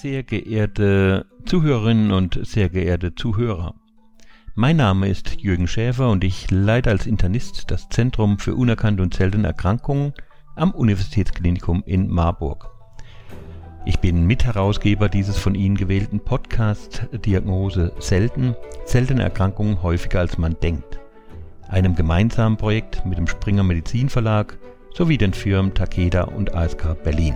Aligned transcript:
Sehr 0.00 0.22
geehrte 0.22 1.26
Zuhörerinnen 1.44 2.10
und 2.10 2.40
sehr 2.46 2.70
geehrte 2.70 3.14
Zuhörer. 3.14 3.74
Mein 4.54 4.78
Name 4.78 5.10
ist 5.10 5.42
Jürgen 5.42 5.68
Schäfer 5.68 6.08
und 6.08 6.24
ich 6.24 6.50
leite 6.50 6.88
als 6.88 7.06
Internist 7.06 7.70
das 7.70 7.90
Zentrum 7.90 8.38
für 8.38 8.54
unerkannte 8.54 9.02
und 9.02 9.12
seltene 9.12 9.48
Erkrankungen 9.48 10.14
am 10.56 10.70
Universitätsklinikum 10.70 11.82
in 11.84 12.08
Marburg. 12.08 12.70
Ich 13.84 13.98
bin 13.98 14.26
Mitherausgeber 14.26 15.10
dieses 15.10 15.36
von 15.36 15.54
Ihnen 15.54 15.76
gewählten 15.76 16.20
Podcast 16.20 17.06
Diagnose 17.12 17.92
selten, 17.98 18.56
seltene 18.86 19.22
Erkrankungen 19.22 19.82
häufiger 19.82 20.20
als 20.20 20.38
man 20.38 20.56
denkt. 20.62 20.98
Einem 21.68 21.94
gemeinsamen 21.94 22.56
Projekt 22.56 23.04
mit 23.04 23.18
dem 23.18 23.26
Springer 23.26 23.64
Medizin 23.64 24.08
Verlag 24.08 24.58
sowie 24.94 25.18
den 25.18 25.34
Firmen 25.34 25.74
Takeda 25.74 26.22
und 26.22 26.54
ASK 26.54 27.02
Berlin. 27.04 27.34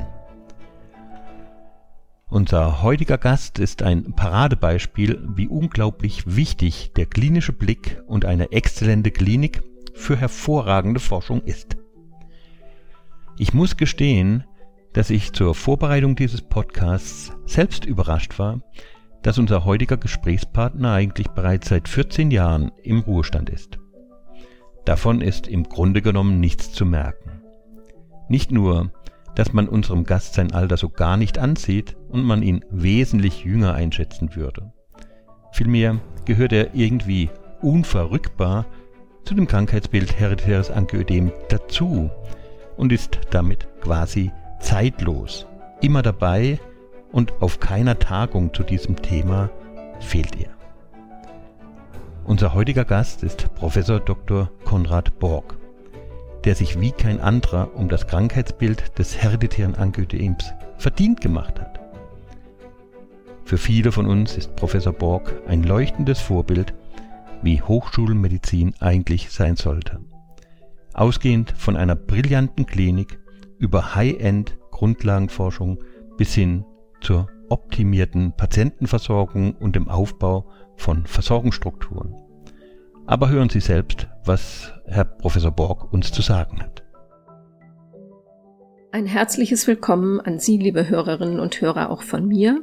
Unser 2.35 2.83
heutiger 2.83 3.17
Gast 3.17 3.61
ist 3.61 3.85
ein 3.85 4.13
Paradebeispiel, 4.17 5.23
wie 5.37 5.47
unglaublich 5.47 6.35
wichtig 6.35 6.91
der 6.97 7.07
klinische 7.07 7.53
Blick 7.53 8.03
und 8.09 8.25
eine 8.25 8.51
exzellente 8.51 9.13
Klinik 9.13 9.63
für 9.95 10.17
hervorragende 10.17 10.99
Forschung 10.99 11.43
ist. 11.43 11.77
Ich 13.39 13.55
muss 13.55 13.77
gestehen, 13.77 14.43
dass 14.95 15.11
ich 15.11 15.33
zur 15.33 15.55
Vorbereitung 15.55 16.17
dieses 16.17 16.43
Podcasts 16.43 17.31
selbst 17.47 17.85
überrascht 17.85 18.37
war, 18.41 18.63
dass 19.23 19.39
unser 19.39 19.65
heutiger 19.65 19.97
Gesprächspartner 19.97 20.93
eigentlich 20.93 21.29
bereits 21.29 21.69
seit 21.69 21.89
14 21.89 22.33
Jahren 22.33 22.73
im 22.83 22.99
Ruhestand 22.99 23.49
ist. 23.49 23.79
Davon 24.85 25.21
ist 25.21 25.47
im 25.47 25.63
Grunde 25.63 26.03
genommen 26.03 26.41
nichts 26.41 26.73
zu 26.73 26.85
merken. 26.85 27.43
Nicht 28.29 28.51
nur, 28.51 28.91
dass 29.35 29.53
man 29.53 29.69
unserem 29.69 30.05
Gast 30.05 30.35
sein 30.35 30.53
Alter 30.53 30.77
so 30.77 30.89
gar 30.89 31.17
nicht 31.17 31.39
ansieht 31.39 31.97
und 32.09 32.23
man 32.23 32.43
ihn 32.43 32.65
wesentlich 32.71 33.45
jünger 33.45 33.75
einschätzen 33.75 34.35
würde. 34.37 34.73
Vielmehr 35.53 35.99
gehört 36.25 36.53
er 36.53 36.75
irgendwie 36.75 37.31
unverrückbar 37.61 38.67
zu 39.25 39.35
dem 39.35 39.47
Krankheitsbild 39.47 40.19
hereditäres 40.19 40.71
Angioödem 40.71 41.33
dazu 41.49 42.11
und 42.77 42.93
ist 42.93 43.21
damit 43.31 43.67
quasi 43.81 44.33
zeitlos, 44.61 45.47
immer 45.81 46.03
dabei 46.03 46.59
und 47.13 47.33
auf 47.41 47.61
keiner 47.61 47.99
Tagung 47.99 48.53
zu 48.53 48.63
diesem 48.63 49.01
Thema 49.01 49.51
fehlt 50.01 50.37
er. 50.37 50.51
Unser 52.25 52.55
heutiger 52.55 52.85
Gast 52.85 53.23
ist 53.23 53.55
Professor 53.55 54.01
Dr. 54.01 54.51
Konrad 54.65 55.19
Borg 55.19 55.59
der 56.45 56.55
sich 56.55 56.81
wie 56.81 56.93
kein 56.93 57.21
anderer 57.21 57.75
um 57.75 57.89
das 57.89 58.07
Krankheitsbild 58.07 58.99
des 58.99 59.17
hereditären 59.17 59.75
Angioödems 59.75 60.53
verdient 60.77 61.21
gemacht 61.21 61.61
hat. 61.61 61.81
Für 63.45 63.59
viele 63.59 63.93
von 63.93 64.07
uns 64.07 64.37
ist 64.37 64.57
Professor 64.57 64.93
Borg 64.93 65.35
ein 65.47 65.63
leuchtendes 65.63 66.21
Vorbild, 66.21 66.75
wie 67.43 67.61
Hochschulmedizin 67.61 68.75
eigentlich 68.81 69.31
sein 69.31 69.57
sollte. 69.57 70.01
Ausgehend 70.95 71.55
von 71.57 71.77
einer 71.77 71.97
brillanten 71.97 72.67
Klinik 72.67 73.19
über 73.59 73.95
High-End 73.95 74.59
Grundlagenforschung 74.71 75.79
bis 76.17 76.35
hin 76.35 76.65
zur 77.01 77.29
optimierten 77.49 78.33
Patientenversorgung 78.37 79.55
und 79.55 79.77
dem 79.77 79.89
Aufbau 79.89 80.51
von 80.77 81.07
Versorgungsstrukturen. 81.07 82.24
Aber 83.07 83.29
hören 83.29 83.51
Sie 83.51 83.61
selbst, 83.61 84.09
was 84.25 84.73
Herr 84.87 85.05
Professor 85.05 85.51
Borg 85.51 85.93
uns 85.93 86.11
zu 86.11 86.23
sagen 86.23 86.63
hat. 86.63 86.83
Ein 88.93 89.07
herzliches 89.07 89.67
Willkommen 89.67 90.21
an 90.21 90.39
Sie, 90.39 90.57
liebe 90.57 90.89
Hörerinnen 90.89 91.39
und 91.39 91.61
Hörer, 91.61 91.91
auch 91.91 92.03
von 92.03 92.27
mir. 92.27 92.63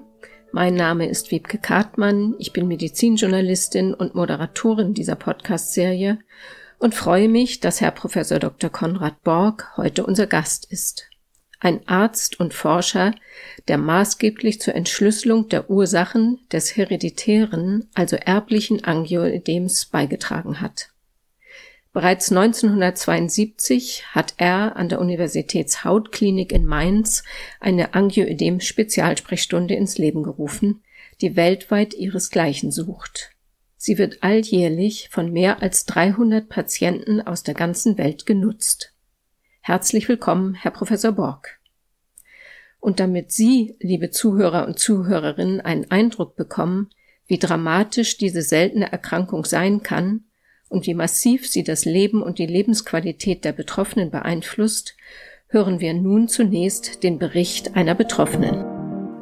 Mein 0.52 0.74
Name 0.74 1.08
ist 1.08 1.30
Wiebke 1.30 1.60
Kartmann, 1.60 2.34
ich 2.40 2.54
bin 2.54 2.68
Medizinjournalistin 2.68 3.94
und 3.94 4.16
Moderatorin 4.16 4.94
dieser 4.94 5.16
Podcast-Serie 5.16 6.20
und 6.80 6.96
freue 6.96 7.30
mich, 7.30 7.60
dass 7.60 7.80
Herr 7.80 7.92
Professor 7.92 8.40
Dr. 8.40 8.70
Konrad 8.72 9.22
Borg 9.24 9.72
heute 9.78 10.06
unser 10.06 10.26
Gast 10.26 10.66
ist 10.72 11.11
ein 11.62 11.88
Arzt 11.88 12.40
und 12.40 12.54
Forscher, 12.54 13.14
der 13.68 13.78
maßgeblich 13.78 14.60
zur 14.60 14.76
Entschlüsselung 14.76 15.48
der 15.48 15.70
Ursachen 15.70 16.40
des 16.52 16.76
hereditären, 16.76 17.88
also 17.94 18.16
erblichen 18.18 18.84
Angioödems 18.84 19.86
beigetragen 19.86 20.60
hat. 20.60 20.90
Bereits 21.94 22.32
1972 22.32 24.06
hat 24.12 24.34
er 24.38 24.76
an 24.76 24.90
der 24.90 25.00
Universitätshautklinik 25.00 26.52
in 26.52 26.66
Mainz 26.66 27.24
eine 27.60 27.94
Angioödem-Spezialsprechstunde 27.94 29.76
ins 29.76 29.98
Leben 29.98 30.24
gerufen, 30.24 30.84
die 31.22 31.36
weltweit 31.36 31.94
ihresgleichen 31.94 32.72
sucht. 32.72 33.32
Sie 33.78 33.98
wird 33.98 34.24
alljährlich 34.24 35.10
von 35.12 35.32
mehr 35.32 35.62
als 35.62 35.86
300 35.86 36.50
Patienten 36.50 37.22
aus 37.22 37.44
der 37.44 37.54
ganzen 37.56 37.98
Welt 37.98 38.26
genutzt. 38.26 38.91
Herzlich 39.64 40.10
willkommen, 40.10 40.56
Herr 40.56 40.72
Professor 40.72 41.12
Borg. 41.12 41.60
Und 42.80 43.00
damit 43.00 43.32
Sie, 43.32 43.76
liebe 43.80 44.10
Zuhörer 44.10 44.66
und 44.66 44.80
Zuhörerinnen, 44.80 45.62
einen 45.62 45.92
Eindruck 45.92 46.36
bekommen, 46.36 46.90
wie 47.28 47.38
dramatisch 47.38 48.18
diese 48.18 48.42
seltene 48.42 48.92
Erkrankung 48.92 49.46
sein 49.46 49.84
kann 49.84 50.24
und 50.68 50.88
wie 50.88 50.96
massiv 50.96 51.48
sie 51.48 51.64
das 51.64 51.86
Leben 51.86 52.24
und 52.24 52.40
die 52.40 52.48
Lebensqualität 52.48 53.46
der 53.46 53.52
Betroffenen 53.52 54.10
beeinflusst, 54.10 54.98
hören 55.48 55.80
wir 55.80 55.94
nun 55.94 56.28
zunächst 56.28 57.04
den 57.04 57.20
Bericht 57.20 57.76
einer 57.76 57.94
Betroffenen. 57.94 58.66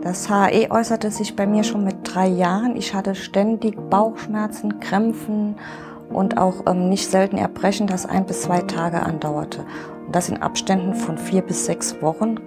Das 0.02 0.30
HE 0.30 0.72
äußerte 0.72 1.12
sich 1.12 1.36
bei 1.36 1.48
mir 1.48 1.66
schon 1.66 1.84
mit 1.84 1.98
drei 2.06 2.30
Jahren. 2.30 2.78
Ich 2.78 2.94
hatte 2.94 3.14
ständig 3.14 3.76
Bauchschmerzen, 3.90 4.80
Krämpfen 4.80 5.58
und 6.10 6.38
auch 6.38 6.66
ähm, 6.66 6.88
nicht 6.88 7.12
selten 7.12 7.38
Erbrechen, 7.38 7.88
das 7.88 8.06
ein 8.06 8.26
bis 8.26 8.44
zwei 8.44 8.62
Tage 8.62 9.04
andauerte. 9.04 9.66
Das 10.12 10.30
in 10.30 10.42
Abständen 10.42 10.96
von 10.96 11.18
vier 11.18 11.42
bis 11.42 11.66
sechs 11.66 12.02
Wochen 12.02 12.38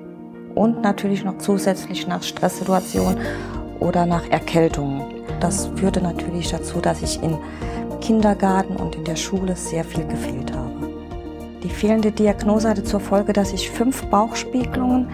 und 0.55 0.83
natürlich 0.83 1.25
noch 1.25 1.39
zusätzlich 1.39 2.07
nach 2.07 2.23
Stresssituationen 2.23 3.19
oder 3.81 4.07
nach 4.07 4.29
Erkältungen. 4.31 5.03
Das 5.41 5.71
führte 5.77 6.01
natürlich 6.01 6.51
dazu, 6.51 6.81
dass 6.81 7.03
ich 7.03 7.23
im 7.23 7.39
Kindergarten 8.01 8.77
und 8.77 8.97
in 8.97 9.05
der 9.05 9.17
Schule 9.17 9.57
sehr 9.57 9.85
viel 9.85 10.05
gefehlt 10.07 10.53
habe. 10.53 10.91
Die 11.63 11.69
fehlende 11.69 12.11
Diagnose 12.11 12.69
hatte 12.69 12.83
zur 12.83 13.01
Folge, 13.01 13.33
dass 13.33 13.53
ich 13.53 13.71
fünf 13.71 14.05
Bauchspiegelungen, 14.07 15.09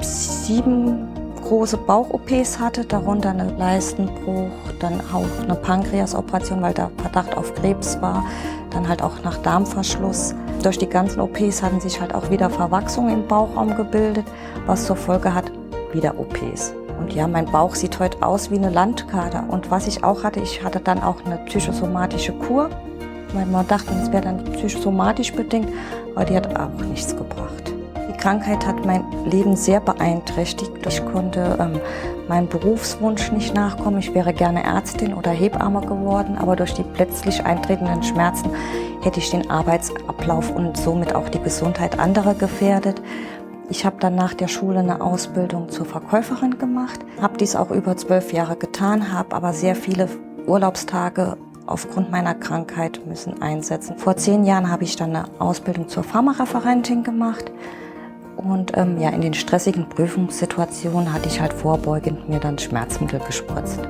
sieben 0.00 1.08
große 1.42 1.76
Bauch-OPs 1.76 2.58
hatte, 2.60 2.84
darunter 2.84 3.30
eine 3.30 3.50
Leistenbruch, 3.56 4.50
dann 4.80 5.00
auch 5.12 5.42
eine 5.42 5.54
Pankreasoperation, 5.54 6.62
weil 6.62 6.74
der 6.74 6.90
Verdacht 6.98 7.36
auf 7.36 7.54
Krebs 7.54 8.00
war, 8.00 8.24
dann 8.70 8.88
halt 8.88 9.02
auch 9.02 9.22
nach 9.24 9.38
Darmverschluss. 9.38 10.34
Durch 10.62 10.78
die 10.78 10.88
ganzen 10.88 11.20
OPs 11.20 11.62
hatten 11.62 11.80
sich 11.80 12.00
halt 12.00 12.14
auch 12.14 12.30
wieder 12.30 12.50
Verwachsungen 12.50 13.14
im 13.14 13.26
Bauchraum 13.26 13.76
gebildet, 13.76 14.26
was 14.66 14.86
zur 14.86 14.96
Folge 14.96 15.34
hat, 15.34 15.50
wieder 15.92 16.18
OPs. 16.18 16.74
Und 16.98 17.12
ja, 17.12 17.28
mein 17.28 17.46
Bauch 17.46 17.74
sieht 17.74 17.98
heute 18.00 18.22
aus 18.22 18.50
wie 18.50 18.56
eine 18.56 18.70
Landkarte. 18.70 19.44
Und 19.48 19.70
was 19.70 19.86
ich 19.86 20.02
auch 20.02 20.24
hatte, 20.24 20.40
ich 20.40 20.64
hatte 20.64 20.80
dann 20.80 21.02
auch 21.02 21.24
eine 21.24 21.36
psychosomatische 21.46 22.32
Kur. 22.32 22.70
Weil 23.32 23.46
man 23.46 23.66
dachte, 23.66 23.92
es 24.00 24.10
wäre 24.12 24.22
dann 24.22 24.44
psychosomatisch 24.44 25.32
bedingt, 25.32 25.68
aber 26.14 26.24
die 26.24 26.36
hat 26.36 26.58
auch 26.58 26.80
nichts 26.88 27.14
gebracht. 27.16 27.74
Die 28.08 28.16
Krankheit 28.16 28.66
hat 28.66 28.84
mein 28.86 29.04
Leben 29.26 29.56
sehr 29.56 29.80
beeinträchtigt. 29.80 30.72
Ich 30.86 31.04
konnte 31.04 31.56
ähm, 31.60 31.80
meinem 32.28 32.48
Berufswunsch 32.48 33.32
nicht 33.32 33.54
nachkommen. 33.54 33.98
Ich 33.98 34.14
wäre 34.14 34.32
gerne 34.32 34.64
Ärztin 34.64 35.14
oder 35.14 35.30
Hebamme 35.30 35.80
geworden, 35.80 36.36
aber 36.38 36.56
durch 36.56 36.74
die 36.74 36.82
plötzlich 36.82 37.44
eintretenden 37.44 38.02
Schmerzen 38.02 38.50
hätte 39.02 39.20
ich 39.20 39.30
den 39.30 39.50
Arbeitsablauf 39.50 40.54
und 40.54 40.76
somit 40.76 41.14
auch 41.14 41.28
die 41.28 41.40
Gesundheit 41.40 41.98
anderer 41.98 42.34
gefährdet. 42.34 43.00
Ich 43.68 43.84
habe 43.84 43.96
dann 43.98 44.14
nach 44.14 44.34
der 44.34 44.48
Schule 44.48 44.78
eine 44.78 45.00
Ausbildung 45.00 45.70
zur 45.70 45.86
Verkäuferin 45.86 46.58
gemacht, 46.58 47.00
habe 47.20 47.36
dies 47.36 47.56
auch 47.56 47.70
über 47.70 47.96
zwölf 47.96 48.32
Jahre 48.32 48.56
getan, 48.56 49.12
habe 49.12 49.34
aber 49.34 49.52
sehr 49.52 49.74
viele 49.74 50.08
Urlaubstage 50.46 51.36
aufgrund 51.66 52.12
meiner 52.12 52.34
Krankheit 52.34 53.00
müssen 53.06 53.42
einsetzen. 53.42 53.98
Vor 53.98 54.16
zehn 54.16 54.44
Jahren 54.44 54.70
habe 54.70 54.84
ich 54.84 54.96
dann 54.96 55.16
eine 55.16 55.24
Ausbildung 55.40 55.88
zur 55.88 56.04
Pharmareferentin 56.04 57.02
gemacht 57.02 57.50
und 58.36 58.76
ähm, 58.76 59.00
ja, 59.00 59.10
in 59.10 59.20
den 59.20 59.34
stressigen 59.34 59.88
Prüfungssituationen 59.88 61.12
hatte 61.12 61.28
ich 61.28 61.40
halt 61.40 61.52
vorbeugend 61.52 62.28
mir 62.28 62.38
dann 62.38 62.58
Schmerzmittel 62.58 63.20
gespritzt. 63.20 63.80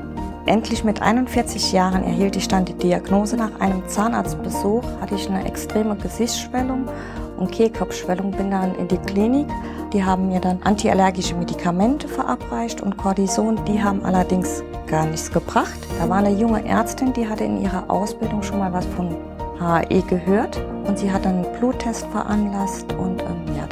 Endlich 0.47 0.85
mit 0.85 1.03
41 1.03 1.73
Jahren 1.73 2.05
erhielt 2.05 2.37
ich 2.37 2.47
dann 2.47 2.65
die 2.65 2.75
Diagnose. 2.75 3.37
Nach 3.37 3.59
einem 3.59 3.89
Zahnarztbesuch 3.89 4.85
hatte 5.01 5.17
ich 5.17 5.29
eine 5.29 5.45
extreme 5.45 5.97
Gesichtsschwellung 5.97 6.89
und 7.37 7.51
Kehlkopfschwellung. 7.51 8.31
Bin 8.31 8.53
dann 8.53 8.77
in 8.77 8.87
die 8.87 8.99
Klinik. 8.99 9.49
Die 9.93 10.05
haben 10.05 10.29
mir 10.29 10.41
dann 10.41 10.63
antiallergische 10.63 11.35
Medikamente 11.35 12.07
verabreicht 12.07 12.81
und 12.81 12.97
Cortison. 12.97 13.59
Die 13.65 13.83
haben 13.83 14.05
allerdings 14.05 14.63
gar 14.87 15.07
nichts 15.07 15.33
gebracht. 15.33 15.79
Da 15.99 16.09
war 16.09 16.19
eine 16.19 16.31
junge 16.31 16.65
Ärztin, 16.65 17.13
die 17.13 17.29
hatte 17.29 17.43
in 17.43 17.61
ihrer 17.61 17.91
Ausbildung 17.91 18.43
schon 18.45 18.61
mal 18.61 18.73
was 18.73 18.87
von 18.87 19.17
HE 19.59 20.03
gehört 20.03 20.61
und 20.87 20.99
sie 20.99 21.11
hat 21.11 21.25
dann 21.25 21.45
einen 21.45 21.59
Bluttest 21.59 22.07
veranlasst 22.09 22.93
und 22.93 23.26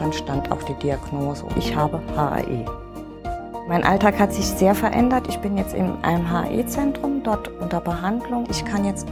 dann 0.05 0.13
stand 0.13 0.53
auch 0.53 0.63
die 0.65 0.75
Diagnose, 0.75 1.47
ich 1.57 1.75
habe 1.75 1.99
HAE. 2.15 2.67
Mein 3.67 3.85
Alltag 3.85 4.19
hat 4.19 4.35
sich 4.35 4.45
sehr 4.45 4.75
verändert. 4.75 5.27
Ich 5.31 5.39
bin 5.39 5.57
jetzt 5.57 5.75
in 5.75 5.93
einem 6.05 6.31
HE-Zentrum, 6.31 7.23
dort 7.23 7.49
unter 7.49 7.81
Behandlung. 7.81 8.47
Ich 8.51 8.67
kann 8.67 8.85
jetzt 8.85 9.09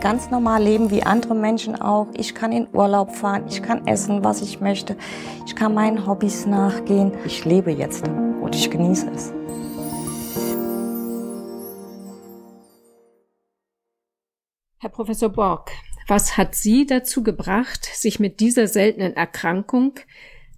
ganz 0.00 0.28
normal 0.32 0.64
leben 0.64 0.90
wie 0.90 1.04
andere 1.04 1.36
Menschen 1.36 1.80
auch. 1.80 2.08
Ich 2.14 2.34
kann 2.34 2.50
in 2.50 2.66
Urlaub 2.72 3.14
fahren, 3.14 3.44
ich 3.48 3.62
kann 3.62 3.86
essen, 3.86 4.24
was 4.24 4.42
ich 4.42 4.60
möchte. 4.60 4.96
Ich 5.46 5.54
kann 5.54 5.72
meinen 5.74 6.08
Hobbys 6.08 6.44
nachgehen. 6.44 7.12
Ich 7.24 7.44
lebe 7.44 7.70
jetzt 7.70 8.08
und 8.08 8.52
ich 8.56 8.68
genieße 8.68 9.08
es. 9.14 9.32
Herr 14.78 14.90
Professor 14.90 15.28
Borg, 15.28 15.70
was 16.06 16.36
hat 16.36 16.54
Sie 16.54 16.86
dazu 16.86 17.22
gebracht, 17.22 17.88
sich 17.92 18.20
mit 18.20 18.40
dieser 18.40 18.68
seltenen 18.68 19.14
Erkrankung, 19.14 19.94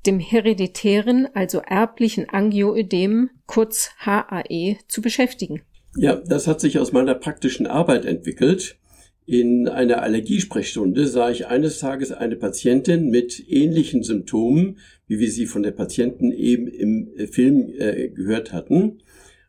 dem 0.06 0.20
hereditären, 0.20 1.28
also 1.34 1.58
erblichen 1.58 2.28
Angioödem, 2.28 3.30
kurz 3.46 3.90
HAE, 3.98 4.76
zu 4.88 5.02
beschäftigen? 5.02 5.62
Ja, 5.96 6.16
das 6.16 6.46
hat 6.46 6.60
sich 6.60 6.78
aus 6.78 6.92
meiner 6.92 7.14
praktischen 7.14 7.66
Arbeit 7.66 8.04
entwickelt. 8.04 8.76
In 9.26 9.68
einer 9.68 10.02
Allergiesprechstunde 10.02 11.06
sah 11.06 11.30
ich 11.30 11.48
eines 11.48 11.80
Tages 11.80 12.12
eine 12.12 12.36
Patientin 12.36 13.10
mit 13.10 13.44
ähnlichen 13.48 14.02
Symptomen, 14.02 14.78
wie 15.06 15.18
wir 15.18 15.30
sie 15.30 15.46
von 15.46 15.62
der 15.62 15.72
Patientin 15.72 16.32
eben 16.32 16.66
im 16.66 17.10
äh, 17.16 17.26
Film 17.26 17.68
äh, 17.76 18.08
gehört 18.08 18.52
hatten. 18.52 19.02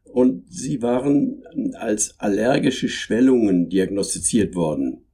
Und 0.03 0.51
sie 0.51 0.81
waren 0.81 1.43
als 1.75 2.19
allergische 2.19 2.89
Schwellungen 2.89 3.69
diagnostiziert 3.69 4.55
worden. 4.55 5.05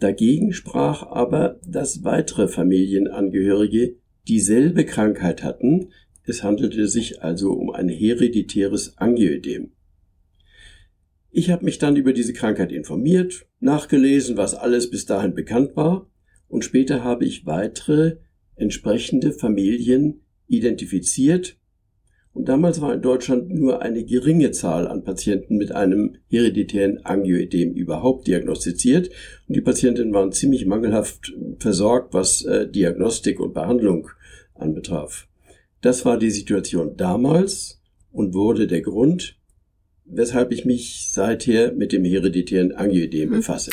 Dagegen 0.00 0.54
sprach 0.54 1.02
aber, 1.02 1.60
dass 1.66 2.04
weitere 2.04 2.48
Familienangehörige 2.48 3.96
dieselbe 4.26 4.86
Krankheit 4.86 5.42
hatten. 5.42 5.90
Es 6.24 6.42
handelte 6.42 6.88
sich 6.88 7.22
also 7.22 7.52
um 7.52 7.70
ein 7.70 7.88
hereditäres 7.88 8.96
Angioödem. 8.96 9.72
Ich 11.30 11.50
habe 11.50 11.66
mich 11.66 11.78
dann 11.78 11.96
über 11.96 12.14
diese 12.14 12.32
Krankheit 12.32 12.72
informiert, 12.72 13.46
nachgelesen, 13.60 14.38
was 14.38 14.54
alles 14.54 14.90
bis 14.90 15.04
dahin 15.04 15.34
bekannt 15.34 15.76
war, 15.76 16.10
und 16.48 16.64
später 16.64 17.04
habe 17.04 17.26
ich 17.26 17.46
weitere 17.46 18.16
entsprechende 18.56 19.32
Familien 19.32 20.22
identifiziert. 20.48 21.59
Und 22.32 22.48
damals 22.48 22.80
war 22.80 22.94
in 22.94 23.02
Deutschland 23.02 23.50
nur 23.50 23.82
eine 23.82 24.04
geringe 24.04 24.52
Zahl 24.52 24.86
an 24.86 25.02
Patienten 25.02 25.56
mit 25.56 25.72
einem 25.72 26.16
hereditären 26.28 27.04
Angioödem 27.04 27.74
überhaupt 27.74 28.28
diagnostiziert. 28.28 29.10
Und 29.48 29.56
die 29.56 29.60
Patientinnen 29.60 30.14
waren 30.14 30.32
ziemlich 30.32 30.64
mangelhaft 30.64 31.32
versorgt, 31.58 32.14
was 32.14 32.44
äh, 32.44 32.68
Diagnostik 32.68 33.40
und 33.40 33.52
Behandlung 33.52 34.10
anbetraf. 34.54 35.26
Das 35.80 36.04
war 36.04 36.18
die 36.18 36.30
Situation 36.30 36.96
damals 36.96 37.80
und 38.12 38.34
wurde 38.34 38.66
der 38.66 38.82
Grund, 38.82 39.36
weshalb 40.04 40.52
ich 40.52 40.64
mich 40.64 41.10
seither 41.12 41.72
mit 41.72 41.92
dem 41.92 42.04
hereditären 42.04 42.72
Angioödem 42.72 43.30
mhm. 43.30 43.36
befasse. 43.36 43.72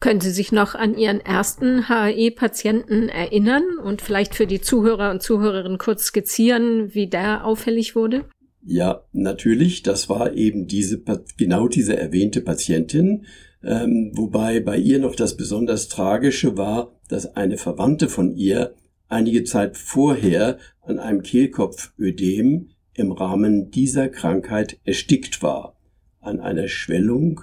Können 0.00 0.20
Sie 0.20 0.30
sich 0.30 0.52
noch 0.52 0.76
an 0.76 0.96
Ihren 0.96 1.20
ersten 1.20 1.88
HAE-Patienten 1.88 3.08
erinnern 3.08 3.64
und 3.82 4.00
vielleicht 4.00 4.36
für 4.36 4.46
die 4.46 4.60
Zuhörer 4.60 5.10
und 5.10 5.22
Zuhörerinnen 5.22 5.78
kurz 5.78 6.04
skizzieren, 6.04 6.94
wie 6.94 7.08
der 7.08 7.44
auffällig 7.44 7.96
wurde? 7.96 8.24
Ja, 8.62 9.02
natürlich. 9.12 9.82
Das 9.82 10.08
war 10.08 10.34
eben 10.34 10.66
diese, 10.66 11.02
genau 11.36 11.66
diese 11.66 11.96
erwähnte 11.96 12.42
Patientin, 12.42 13.26
ähm, 13.64 14.12
wobei 14.14 14.60
bei 14.60 14.76
ihr 14.76 15.00
noch 15.00 15.16
das 15.16 15.36
besonders 15.36 15.88
Tragische 15.88 16.56
war, 16.56 16.92
dass 17.08 17.34
eine 17.34 17.56
Verwandte 17.56 18.08
von 18.08 18.36
ihr 18.36 18.74
einige 19.08 19.42
Zeit 19.42 19.76
vorher 19.76 20.58
an 20.82 21.00
einem 21.00 21.22
Kehlkopfödem 21.22 22.70
im 22.94 23.12
Rahmen 23.12 23.70
dieser 23.70 24.08
Krankheit 24.08 24.78
erstickt 24.84 25.42
war 25.42 25.76
an 26.20 26.40
einer 26.40 26.68
Schwellung, 26.68 27.40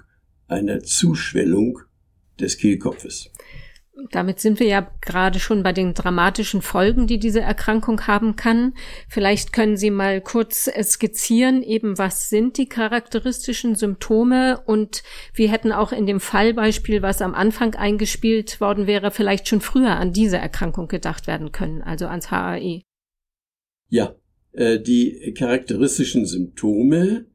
einer 0.48 0.81
Zuschwellung 0.81 1.80
des 2.39 2.57
Kehlkopfes. 2.57 3.31
Damit 4.11 4.41
sind 4.41 4.59
wir 4.59 4.67
ja 4.67 4.91
gerade 5.01 5.39
schon 5.39 5.63
bei 5.63 5.71
den 5.71 5.93
dramatischen 5.93 6.61
Folgen, 6.61 7.07
die 7.07 7.17
diese 7.17 7.39
Erkrankung 7.39 8.01
haben 8.07 8.35
kann. 8.35 8.73
Vielleicht 9.07 9.53
können 9.53 9.77
Sie 9.77 9.89
mal 9.89 10.19
kurz 10.19 10.69
skizzieren, 10.83 11.63
eben 11.63 11.97
was 11.97 12.29
sind 12.29 12.57
die 12.57 12.67
charakteristischen 12.67 13.75
Symptome 13.75 14.61
und 14.65 15.01
wir 15.33 15.49
hätten 15.49 15.71
auch 15.71 15.93
in 15.93 16.05
dem 16.05 16.19
Fallbeispiel, 16.19 17.01
was 17.01 17.21
am 17.21 17.33
Anfang 17.33 17.75
eingespielt 17.75 18.59
worden 18.59 18.85
wäre, 18.85 19.11
vielleicht 19.11 19.47
schon 19.47 19.61
früher 19.61 19.91
an 19.91 20.11
diese 20.11 20.37
Erkrankung 20.37 20.89
gedacht 20.89 21.25
werden 21.25 21.53
können, 21.53 21.81
also 21.81 22.07
ans 22.07 22.31
HAE. 22.31 22.81
Ja, 23.87 24.13
äh, 24.51 24.79
die 24.79 25.33
charakteristischen 25.37 26.25
Symptome 26.25 27.27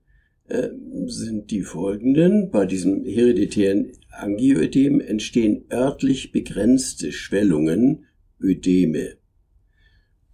äh, 0.48 0.68
sind 1.06 1.50
die 1.50 1.62
folgenden. 1.62 2.50
Bei 2.50 2.66
diesem 2.66 3.04
hereditären 3.04 3.92
Angioödem 4.20 5.00
entstehen 5.00 5.64
örtlich 5.72 6.32
begrenzte 6.32 7.12
Schwellungen, 7.12 8.06
Ödeme. 8.40 9.16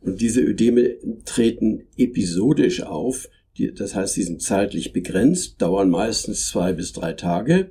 Und 0.01 0.21
diese 0.21 0.41
Ödeme 0.41 0.97
treten 1.25 1.85
episodisch 1.97 2.83
auf, 2.83 3.29
das 3.75 3.95
heißt, 3.95 4.15
sie 4.15 4.23
sind 4.23 4.43
zeitlich 4.43 4.93
begrenzt, 4.93 5.61
dauern 5.63 5.91
meistens 5.91 6.49
zwei 6.49 6.73
bis 6.73 6.93
drei 6.93 7.15
Tage 7.15 7.71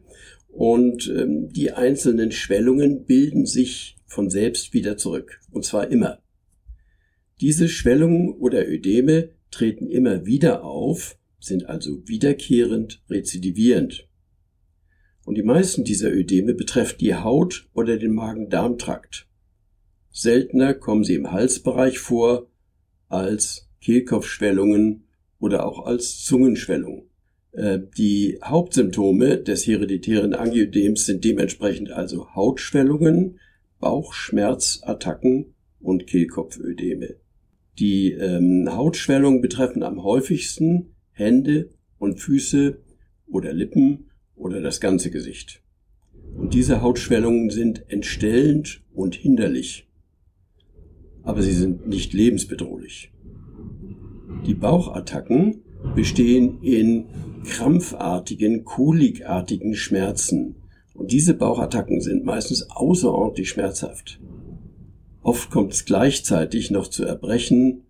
und 0.49 1.07
ähm, 1.15 1.49
die 1.49 1.71
einzelnen 1.71 2.31
Schwellungen 2.31 3.05
bilden 3.05 3.45
sich 3.45 3.97
von 4.05 4.29
selbst 4.29 4.73
wieder 4.73 4.97
zurück, 4.97 5.39
und 5.51 5.65
zwar 5.65 5.89
immer. 5.89 6.19
Diese 7.41 7.67
Schwellungen 7.67 8.33
oder 8.33 8.67
Ödeme 8.67 9.29
treten 9.51 9.87
immer 9.87 10.25
wieder 10.25 10.63
auf 10.63 11.17
sind 11.39 11.67
also 11.67 12.01
wiederkehrend 12.07 13.03
rezidivierend. 13.09 14.07
Und 15.25 15.35
die 15.35 15.43
meisten 15.43 15.83
dieser 15.83 16.13
Ödeme 16.13 16.53
betreffen 16.53 16.99
die 16.99 17.15
Haut 17.15 17.67
oder 17.73 17.97
den 17.97 18.13
Magen-Darm-Trakt. 18.13 19.27
Seltener 20.11 20.73
kommen 20.73 21.03
sie 21.03 21.15
im 21.15 21.31
Halsbereich 21.31 21.99
vor 21.99 22.47
als 23.09 23.67
Kehlkopfschwellungen 23.81 25.07
oder 25.39 25.65
auch 25.65 25.85
als 25.85 26.23
Zungenschwellung. 26.23 27.09
Äh, 27.51 27.79
die 27.97 28.39
Hauptsymptome 28.43 29.37
des 29.37 29.65
hereditären 29.65 30.33
Angiodems 30.33 31.05
sind 31.05 31.23
dementsprechend 31.25 31.91
also 31.91 32.33
Hautschwellungen, 32.35 33.39
Bauchschmerzattacken 33.79 35.55
und 35.79 36.07
Kehlkopfödeme. 36.07 37.15
Die 37.79 38.11
ähm, 38.13 38.69
Hautschwellungen 38.71 39.41
betreffen 39.41 39.83
am 39.83 40.03
häufigsten 40.03 40.95
Hände 41.11 41.71
und 41.97 42.19
Füße 42.19 42.77
oder 43.27 43.53
Lippen 43.53 44.11
oder 44.35 44.61
das 44.61 44.79
ganze 44.79 45.11
Gesicht. 45.11 45.61
Und 46.35 46.53
diese 46.53 46.81
Hautschwellungen 46.81 47.49
sind 47.49 47.89
entstellend 47.89 48.81
und 48.93 49.15
hinderlich. 49.15 49.87
Aber 51.23 51.41
sie 51.41 51.53
sind 51.53 51.87
nicht 51.87 52.13
lebensbedrohlich. 52.13 53.11
Die 54.45 54.53
Bauchattacken 54.53 55.63
bestehen 55.95 56.61
in 56.61 57.05
krampfartigen, 57.45 58.63
kolikartigen 58.63 59.75
Schmerzen. 59.75 60.55
Und 60.93 61.11
diese 61.11 61.33
Bauchattacken 61.33 62.01
sind 62.01 62.25
meistens 62.25 62.69
außerordentlich 62.69 63.49
schmerzhaft. 63.49 64.19
Oft 65.21 65.49
kommt 65.49 65.73
es 65.73 65.85
gleichzeitig 65.85 66.69
noch 66.69 66.87
zu 66.87 67.03
Erbrechen 67.03 67.85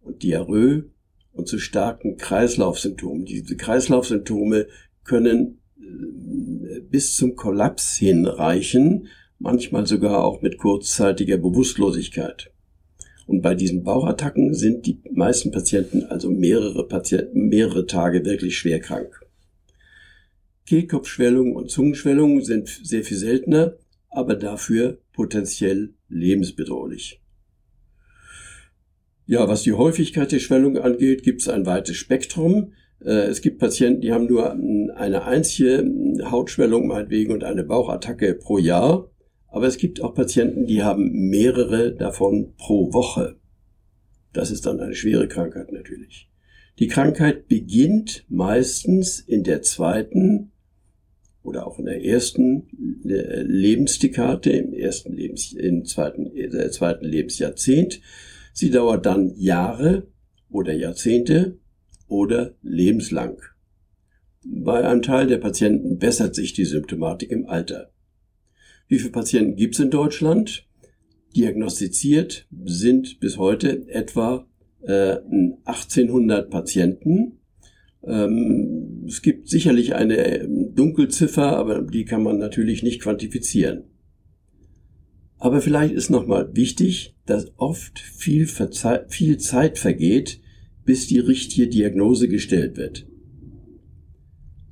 und 0.00 0.22
Diarrhoe 0.22 0.84
und 1.32 1.48
zu 1.48 1.58
starken 1.58 2.16
Kreislaufsymptomen. 2.16 3.24
Diese 3.24 3.56
Kreislaufsymptome 3.56 4.68
können 5.04 5.58
bis 6.90 7.14
zum 7.14 7.36
Kollaps 7.36 7.96
hinreichen, 7.96 9.08
manchmal 9.38 9.86
sogar 9.86 10.24
auch 10.24 10.42
mit 10.42 10.58
kurzzeitiger 10.58 11.36
Bewusstlosigkeit. 11.36 12.50
Und 13.26 13.42
bei 13.42 13.54
diesen 13.54 13.82
Bauchattacken 13.82 14.54
sind 14.54 14.86
die 14.86 15.00
meisten 15.12 15.50
Patienten, 15.50 16.04
also 16.04 16.30
mehrere 16.30 16.86
Patienten, 16.86 17.48
mehrere 17.48 17.86
Tage 17.86 18.24
wirklich 18.24 18.56
schwer 18.56 18.80
krank. 18.80 19.20
Kehlkopfschwellungen 20.66 21.54
und 21.54 21.70
Zungenschwellungen 21.70 22.42
sind 22.42 22.68
sehr 22.68 23.04
viel 23.04 23.16
seltener, 23.16 23.76
aber 24.10 24.36
dafür 24.36 24.98
potenziell 25.12 25.94
lebensbedrohlich. 26.08 27.20
Ja, 29.26 29.48
was 29.48 29.62
die 29.62 29.72
Häufigkeit 29.72 30.30
der 30.30 30.38
Schwellung 30.38 30.78
angeht, 30.78 31.24
gibt 31.24 31.40
es 31.40 31.48
ein 31.48 31.66
weites 31.66 31.96
Spektrum. 31.96 32.72
Äh, 33.04 33.28
es 33.28 33.40
gibt 33.40 33.58
Patienten, 33.58 34.00
die 34.00 34.12
haben 34.12 34.26
nur 34.26 34.52
eine 34.96 35.24
einzige 35.24 35.84
Hautschwellung 36.30 36.86
meinetwegen 36.86 37.32
und 37.32 37.44
eine 37.44 37.64
Bauchattacke 37.64 38.34
pro 38.34 38.58
Jahr. 38.58 39.10
Aber 39.48 39.66
es 39.66 39.78
gibt 39.78 40.02
auch 40.02 40.14
Patienten, 40.14 40.66
die 40.66 40.82
haben 40.82 41.10
mehrere 41.30 41.94
davon 41.94 42.54
pro 42.56 42.92
Woche. 42.92 43.36
Das 44.32 44.50
ist 44.50 44.66
dann 44.66 44.80
eine 44.80 44.94
schwere 44.94 45.28
Krankheit 45.28 45.72
natürlich. 45.72 46.28
Die 46.78 46.88
Krankheit 46.88 47.48
beginnt 47.48 48.26
meistens 48.28 49.20
in 49.20 49.44
der 49.44 49.62
zweiten 49.62 50.52
oder 51.42 51.66
auch 51.66 51.78
in 51.78 51.86
der 51.86 52.04
ersten 52.04 52.68
Lebensdekade, 53.02 54.50
im 54.50 54.74
ersten 54.74 55.12
Lebens, 55.12 55.52
im 55.52 55.84
zweiten, 55.86 56.26
äh, 56.36 56.70
zweiten 56.70 57.06
Lebensjahrzehnt 57.06 58.00
Sie 58.56 58.70
dauert 58.70 59.04
dann 59.04 59.34
Jahre 59.36 60.06
oder 60.48 60.72
Jahrzehnte 60.72 61.58
oder 62.08 62.54
lebenslang. 62.62 63.38
Bei 64.44 64.86
einem 64.86 65.02
Teil 65.02 65.26
der 65.26 65.38
Patienten 65.38 65.98
bessert 65.98 66.34
sich 66.34 66.52
die 66.52 66.64
Symptomatik 66.64 67.30
im 67.30 67.46
Alter. 67.46 67.90
Wie 68.88 68.98
viele 68.98 69.10
Patienten 69.10 69.56
gibt 69.56 69.74
es 69.74 69.80
in 69.80 69.90
Deutschland? 69.90 70.66
Diagnostiziert 71.34 72.46
sind 72.64 73.18
bis 73.18 73.36
heute 73.36 73.88
etwa 73.88 74.46
äh, 74.82 75.16
1800 75.64 76.48
Patienten. 76.48 77.40
Ähm, 78.04 79.04
es 79.06 79.20
gibt 79.22 79.48
sicherlich 79.48 79.94
eine 79.94 80.16
ähm, 80.16 80.74
Dunkelziffer, 80.74 81.56
aber 81.56 81.82
die 81.82 82.04
kann 82.04 82.22
man 82.22 82.38
natürlich 82.38 82.82
nicht 82.82 83.02
quantifizieren. 83.02 83.84
Aber 85.38 85.60
vielleicht 85.60 85.94
ist 85.94 86.08
nochmal 86.08 86.54
wichtig, 86.54 87.16
dass 87.26 87.52
oft 87.56 87.98
viel, 87.98 88.46
viel 88.46 89.38
Zeit 89.38 89.78
vergeht, 89.78 90.40
bis 90.86 91.06
die 91.06 91.18
richtige 91.18 91.68
Diagnose 91.68 92.28
gestellt 92.28 92.78
wird. 92.78 93.06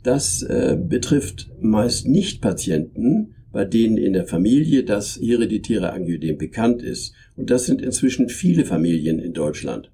Das 0.02 0.42
äh, 0.42 0.78
betrifft 0.80 1.50
meist 1.60 2.06
nicht 2.06 2.40
Patienten, 2.40 3.34
bei 3.52 3.64
denen 3.64 3.96
in 3.96 4.12
der 4.12 4.26
Familie 4.26 4.84
das 4.84 5.18
hereditäre 5.20 5.92
Angioidem 5.92 6.38
bekannt 6.38 6.82
ist. 6.82 7.14
Und 7.36 7.50
das 7.50 7.66
sind 7.66 7.80
inzwischen 7.82 8.28
viele 8.28 8.64
Familien 8.64 9.18
in 9.18 9.32
Deutschland. 9.32 9.92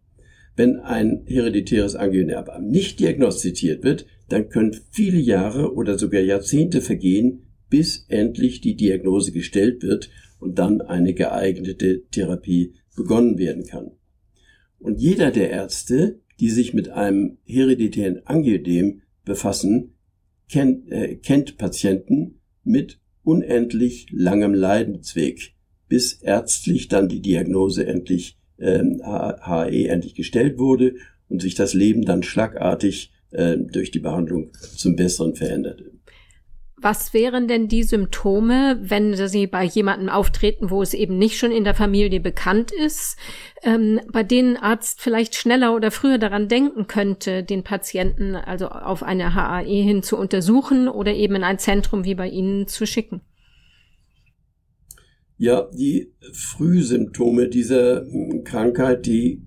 Wenn 0.56 0.76
ein 0.76 1.22
hereditäres 1.26 1.94
Angioidemerbarm 1.94 2.66
nicht 2.66 3.00
diagnostiziert 3.00 3.84
wird, 3.84 4.06
dann 4.28 4.48
können 4.48 4.76
viele 4.90 5.18
Jahre 5.18 5.74
oder 5.74 5.98
sogar 5.98 6.20
Jahrzehnte 6.20 6.80
vergehen, 6.80 7.42
bis 7.68 8.06
endlich 8.08 8.60
die 8.60 8.76
Diagnose 8.76 9.32
gestellt 9.32 9.82
wird 9.82 10.10
und 10.38 10.58
dann 10.58 10.80
eine 10.80 11.14
geeignete 11.14 12.02
Therapie 12.10 12.74
begonnen 12.96 13.38
werden 13.38 13.64
kann. 13.64 13.92
Und 14.80 15.00
jeder 15.00 15.30
der 15.30 15.50
Ärzte, 15.50 16.20
die 16.40 16.50
sich 16.50 16.74
mit 16.74 16.88
einem 16.88 17.38
hereditären 17.44 18.26
Angioidem 18.26 19.02
befassen, 19.24 19.94
kennt, 20.48 20.90
äh, 20.90 21.16
kennt 21.16 21.58
Patienten 21.58 22.40
mit 22.64 22.98
unendlich 23.22 24.06
langem 24.10 24.54
Leidensweg, 24.54 25.54
bis 25.88 26.14
ärztlich 26.14 26.88
dann 26.88 27.08
die 27.08 27.20
Diagnose 27.20 27.86
endlich 27.86 28.38
ähm, 28.58 29.00
HE 29.04 29.88
endlich 29.88 30.14
gestellt 30.14 30.58
wurde 30.58 30.94
und 31.28 31.42
sich 31.42 31.54
das 31.54 31.74
Leben 31.74 32.04
dann 32.04 32.22
schlagartig 32.22 33.12
äh, 33.30 33.56
durch 33.56 33.90
die 33.90 34.00
Behandlung 34.00 34.52
zum 34.76 34.96
Besseren 34.96 35.34
veränderte. 35.34 35.92
Was 36.82 37.12
wären 37.12 37.46
denn 37.46 37.68
die 37.68 37.82
Symptome, 37.82 38.78
wenn 38.80 39.14
sie 39.28 39.46
bei 39.46 39.64
jemandem 39.64 40.08
auftreten, 40.08 40.70
wo 40.70 40.80
es 40.80 40.94
eben 40.94 41.18
nicht 41.18 41.36
schon 41.36 41.52
in 41.52 41.64
der 41.64 41.74
Familie 41.74 42.20
bekannt 42.20 42.70
ist, 42.72 43.18
ähm, 43.62 44.00
bei 44.10 44.22
denen 44.22 44.56
Arzt 44.56 45.02
vielleicht 45.02 45.34
schneller 45.34 45.74
oder 45.74 45.90
früher 45.90 46.16
daran 46.16 46.48
denken 46.48 46.86
könnte, 46.86 47.42
den 47.42 47.64
Patienten 47.64 48.34
also 48.34 48.68
auf 48.68 49.02
eine 49.02 49.34
HAE 49.34 49.82
hin 49.82 50.02
zu 50.02 50.16
untersuchen 50.16 50.88
oder 50.88 51.12
eben 51.12 51.34
in 51.34 51.44
ein 51.44 51.58
Zentrum 51.58 52.04
wie 52.04 52.14
bei 52.14 52.28
Ihnen 52.28 52.66
zu 52.66 52.86
schicken? 52.86 53.20
Ja, 55.36 55.68
die 55.72 56.12
Frühsymptome 56.32 57.48
dieser 57.48 58.06
Krankheit, 58.44 59.04
die 59.04 59.42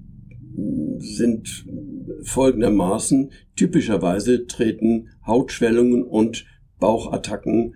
sind 0.99 1.65
folgendermaßen. 2.23 3.31
Typischerweise 3.55 4.45
treten 4.45 5.09
Hautschwellungen 5.25 6.03
und 6.03 6.45
Bauchattacken 6.83 7.75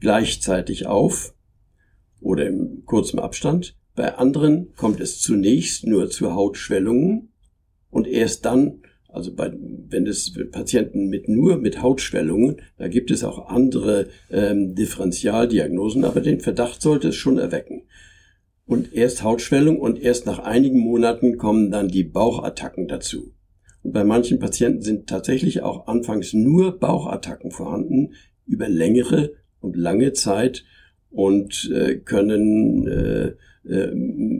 gleichzeitig 0.00 0.86
auf 0.86 1.32
oder 2.20 2.44
im 2.44 2.84
kurzen 2.86 3.20
Abstand. 3.20 3.76
Bei 3.94 4.16
anderen 4.16 4.74
kommt 4.74 4.98
es 4.98 5.20
zunächst 5.20 5.86
nur 5.86 6.10
zu 6.10 6.34
Hautschwellungen 6.34 7.28
und 7.88 8.08
erst 8.08 8.44
dann, 8.44 8.82
also 9.06 9.32
bei, 9.32 9.52
wenn 9.52 10.08
es 10.08 10.36
Patienten 10.50 11.06
mit 11.06 11.28
nur 11.28 11.56
mit 11.56 11.82
Hautschwellungen, 11.82 12.60
da 12.78 12.88
gibt 12.88 13.12
es 13.12 13.22
auch 13.22 13.46
andere 13.46 14.08
ähm, 14.28 14.74
Differentialdiagnosen, 14.74 16.04
aber 16.04 16.20
den 16.20 16.40
Verdacht 16.40 16.82
sollte 16.82 17.10
es 17.10 17.14
schon 17.14 17.38
erwecken. 17.38 17.84
Und 18.66 18.92
erst 18.92 19.22
Hautschwellung 19.22 19.78
und 19.78 20.00
erst 20.00 20.26
nach 20.26 20.40
einigen 20.40 20.80
Monaten 20.80 21.36
kommen 21.36 21.70
dann 21.70 21.86
die 21.86 22.02
Bauchattacken 22.02 22.88
dazu. 22.88 23.34
Und 23.84 23.92
bei 23.92 24.02
manchen 24.02 24.40
Patienten 24.40 24.82
sind 24.82 25.08
tatsächlich 25.08 25.62
auch 25.62 25.86
anfangs 25.86 26.32
nur 26.32 26.80
Bauchattacken 26.80 27.52
vorhanden, 27.52 28.14
über 28.46 28.68
längere 28.68 29.34
und 29.60 29.76
lange 29.76 30.12
Zeit 30.12 30.64
und 31.10 31.70
äh, 31.72 31.96
können 31.96 32.86
äh, 32.86 33.32
äh, 33.64 33.90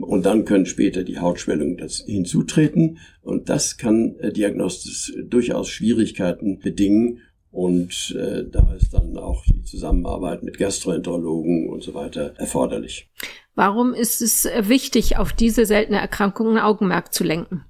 und 0.01 0.25
dann 0.25 0.45
können 0.45 0.65
später 0.65 1.03
die 1.03 1.19
Hautschwellungen 1.19 1.77
hinzutreten 2.05 2.99
und 3.21 3.49
das 3.49 3.77
kann 3.77 4.15
äh, 4.19 4.31
diagnostisch 4.31 5.13
durchaus 5.23 5.69
Schwierigkeiten 5.69 6.59
bedingen 6.59 7.19
und 7.51 8.15
äh, 8.19 8.43
da 8.49 8.73
ist 8.73 8.93
dann 8.93 9.15
auch 9.17 9.43
die 9.45 9.63
Zusammenarbeit 9.63 10.43
mit 10.43 10.57
Gastroenterologen 10.57 11.69
und 11.69 11.83
so 11.83 11.93
weiter 11.93 12.33
erforderlich. 12.37 13.09
Warum 13.55 13.93
ist 13.93 14.21
es 14.21 14.45
äh, 14.45 14.67
wichtig, 14.67 15.17
auf 15.17 15.33
diese 15.33 15.65
seltene 15.65 15.99
Erkrankung 15.99 16.57
ein 16.57 16.63
Augenmerk 16.63 17.13
zu 17.13 17.23
lenken? 17.23 17.63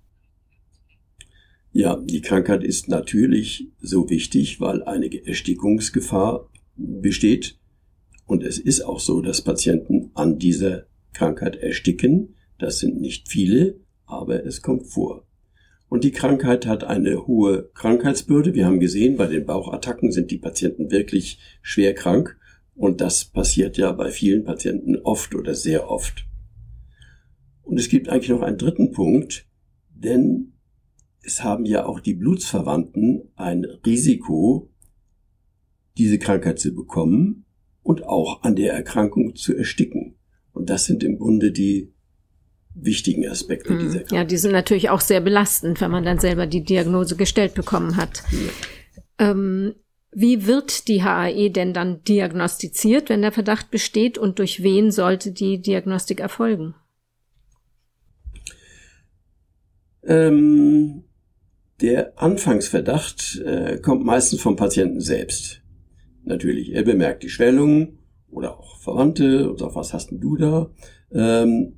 Ja, 1.76 1.96
die 1.98 2.22
Krankheit 2.22 2.64
ist 2.64 2.88
natürlich 2.88 3.68
so 3.82 4.08
wichtig, 4.08 4.62
weil 4.62 4.84
eine 4.84 5.10
Erstickungsgefahr 5.26 6.48
besteht. 6.76 7.58
Und 8.28 8.44
es 8.44 8.60
ist 8.60 8.82
auch 8.82 9.00
so, 9.00 9.22
dass 9.22 9.42
Patienten 9.42 10.12
an 10.14 10.38
dieser 10.38 10.86
Krankheit 11.14 11.56
ersticken. 11.56 12.36
Das 12.60 12.78
sind 12.78 13.02
nicht 13.02 13.28
viele, 13.28 13.80
aber 14.06 14.46
es 14.46 14.62
kommt 14.62 14.86
vor. 14.86 15.26
Und 15.90 16.04
die 16.04 16.12
Krankheit 16.12 16.68
hat 16.68 16.84
eine 16.84 17.26
hohe 17.26 17.70
Krankheitsbürde. 17.74 18.54
Wir 18.54 18.68
haben 18.68 18.80
gesehen, 18.80 19.18
bei 19.18 19.26
den 19.26 19.48
Bauchattacken 19.48 20.12
sind 20.12 20.30
die 20.30 20.38
Patienten 20.38 20.92
wirklich 20.92 21.40
schwer 21.64 21.96
krank. 21.96 22.38
Und 22.76 23.02
das 23.02 23.26
passiert 23.26 23.78
ja 23.78 23.92
bei 23.92 24.12
vielen 24.12 24.44
Patienten 24.44 24.98
oft 24.98 25.34
oder 25.34 25.56
sehr 25.56 25.90
oft. 25.90 26.28
Und 27.64 27.80
es 27.80 27.90
gibt 27.90 28.10
eigentlich 28.10 28.30
noch 28.30 28.42
einen 28.42 28.60
dritten 28.60 28.92
Punkt, 28.92 29.48
denn 29.90 30.53
es 31.24 31.44
haben 31.44 31.66
ja 31.66 31.86
auch 31.86 32.00
die 32.00 32.14
Blutsverwandten 32.14 33.32
ein 33.36 33.66
Risiko, 33.86 34.70
diese 35.98 36.20
Krankheit 36.20 36.60
zu 36.60 36.74
bekommen 36.76 37.46
und 37.82 38.04
auch 38.04 38.44
an 38.44 38.56
der 38.56 38.74
Erkrankung 38.74 39.36
zu 39.36 39.56
ersticken. 39.56 40.16
Und 40.52 40.70
das 40.70 40.86
sind 40.86 41.04
im 41.04 41.18
Grunde 41.18 41.52
die 41.52 41.94
wichtigen 42.76 43.28
Aspekte 43.28 43.74
mhm. 43.74 43.80
dieser 43.80 44.00
Krankheit. 44.00 44.12
Ja, 44.12 44.24
die 44.26 44.38
sind 44.38 44.52
natürlich 44.52 44.90
auch 44.90 45.02
sehr 45.02 45.22
belastend, 45.22 45.80
wenn 45.82 45.92
man 45.92 46.04
dann 46.04 46.20
selber 46.20 46.46
die 46.46 46.64
Diagnose 46.64 47.16
gestellt 47.16 47.54
bekommen 47.54 47.98
hat. 47.98 48.24
Ja. 48.32 49.30
Ähm, 49.30 49.76
wie 50.12 50.46
wird 50.46 50.88
die 50.88 51.04
HAE 51.04 51.50
denn 51.50 51.74
dann 51.74 52.04
diagnostiziert, 52.04 53.10
wenn 53.10 53.22
der 53.22 53.32
Verdacht 53.32 53.72
besteht 53.72 54.18
und 54.18 54.40
durch 54.40 54.62
wen 54.62 54.92
sollte 54.92 55.32
die 55.32 55.62
Diagnostik 55.62 56.20
erfolgen? 56.20 56.76
Ähm, 60.04 61.04
der 61.84 62.20
Anfangsverdacht 62.20 63.42
äh, 63.46 63.78
kommt 63.78 64.06
meistens 64.06 64.42
vom 64.42 64.56
Patienten 64.56 65.02
selbst. 65.02 65.62
Natürlich, 66.24 66.74
er 66.74 66.84
bemerkt 66.84 67.24
die 67.24 67.30
Schwellungen 67.30 68.00
oder 68.30 68.58
auch 68.58 68.80
Verwandte 68.80 69.50
und 69.50 69.60
sagt, 69.60 69.76
was 69.76 69.94
hast 69.94 70.12
denn 70.12 70.22
du 70.22 70.38
da? 70.38 70.72
Ähm, 71.12 71.74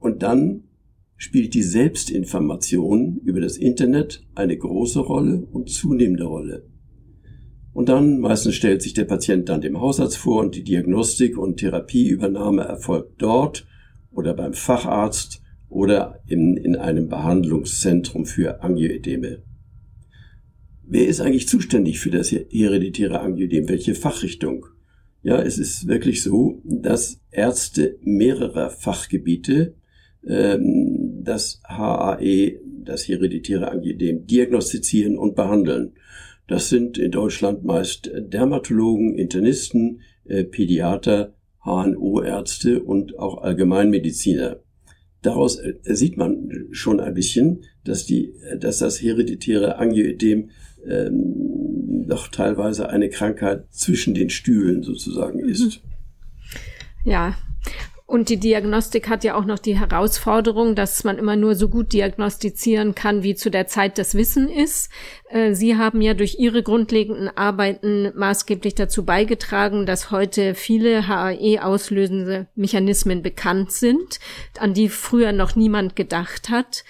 und 0.00 0.22
dann 0.22 0.64
spielt 1.16 1.54
die 1.54 1.62
Selbstinformation 1.62 3.20
über 3.24 3.40
das 3.40 3.56
Internet 3.56 4.26
eine 4.34 4.58
große 4.58 4.98
Rolle 4.98 5.46
und 5.52 5.70
zunehmende 5.70 6.24
Rolle. 6.24 6.66
Und 7.72 7.88
dann 7.88 8.18
meistens 8.18 8.56
stellt 8.56 8.82
sich 8.82 8.94
der 8.94 9.04
Patient 9.04 9.48
dann 9.48 9.60
dem 9.60 9.80
Hausarzt 9.80 10.16
vor 10.16 10.40
und 10.40 10.56
die 10.56 10.64
Diagnostik 10.64 11.38
und 11.38 11.58
Therapieübernahme 11.58 12.62
erfolgt 12.62 13.22
dort 13.22 13.68
oder 14.10 14.34
beim 14.34 14.52
Facharzt 14.52 15.42
oder 15.68 16.20
in, 16.26 16.56
in 16.56 16.76
einem 16.76 17.08
Behandlungszentrum 17.08 18.26
für 18.26 18.62
Angioedeme. 18.62 19.42
Wer 20.82 21.08
ist 21.08 21.20
eigentlich 21.20 21.48
zuständig 21.48 21.98
für 21.98 22.10
das 22.10 22.30
hereditäre 22.30 23.20
Angioedem? 23.20 23.68
Welche 23.68 23.94
Fachrichtung? 23.94 24.66
Ja, 25.22 25.42
es 25.42 25.58
ist 25.58 25.88
wirklich 25.88 26.22
so, 26.22 26.62
dass 26.64 27.20
Ärzte 27.32 27.98
mehrerer 28.02 28.70
Fachgebiete 28.70 29.74
ähm, 30.24 31.22
das 31.24 31.60
HAE, 31.66 32.60
das 32.84 33.08
hereditäre 33.08 33.72
Angioedem, 33.72 34.26
diagnostizieren 34.26 35.18
und 35.18 35.34
behandeln. 35.34 35.94
Das 36.46 36.68
sind 36.68 36.96
in 36.98 37.10
Deutschland 37.10 37.64
meist 37.64 38.08
Dermatologen, 38.14 39.18
Internisten, 39.18 40.02
äh, 40.24 40.44
Pädiater, 40.44 41.34
HNO-Ärzte 41.64 42.84
und 42.84 43.18
auch 43.18 43.42
Allgemeinmediziner. 43.42 44.60
Daraus 45.26 45.56
äh, 45.56 45.74
sieht 45.82 46.16
man 46.16 46.68
schon 46.70 47.00
ein 47.00 47.12
bisschen, 47.14 47.64
dass, 47.82 48.06
die, 48.06 48.32
dass 48.60 48.78
das 48.78 49.02
hereditäre 49.02 49.76
Angioödem 49.76 50.50
ähm, 50.86 52.04
doch 52.06 52.28
teilweise 52.28 52.90
eine 52.90 53.08
Krankheit 53.08 53.64
zwischen 53.70 54.14
den 54.14 54.30
Stühlen 54.30 54.84
sozusagen 54.84 55.40
ist. 55.40 55.80
Ja, 57.04 57.36
Und 58.16 58.30
die 58.30 58.38
Diagnostik 58.38 59.10
hat 59.10 59.24
ja 59.24 59.34
auch 59.34 59.44
noch 59.44 59.58
die 59.58 59.78
Herausforderung, 59.78 60.74
dass 60.74 61.04
man 61.04 61.18
immer 61.18 61.36
nur 61.36 61.54
so 61.54 61.68
gut 61.68 61.92
diagnostizieren 61.92 62.94
kann, 62.94 63.22
wie 63.22 63.34
zu 63.34 63.50
der 63.50 63.66
Zeit 63.66 63.98
das 63.98 64.14
Wissen 64.14 64.48
ist. 64.48 64.90
Äh, 65.28 65.52
Sie 65.52 65.76
haben 65.76 66.00
ja 66.00 66.14
durch 66.14 66.38
Ihre 66.38 66.62
grundlegenden 66.62 67.28
Arbeiten 67.36 68.10
maßgeblich 68.16 68.74
dazu 68.74 69.04
beigetragen, 69.04 69.84
dass 69.84 70.10
heute 70.10 70.54
viele 70.54 71.08
HAE 71.08 71.62
auslösende 71.62 72.46
Mechanismen 72.54 73.20
bekannt 73.20 73.70
sind, 73.70 74.18
an 74.58 74.72
die 74.72 74.88
früher 74.88 75.32
noch 75.32 75.54
niemand 75.54 75.94
gedacht 75.94 76.48
hat. 76.48 76.84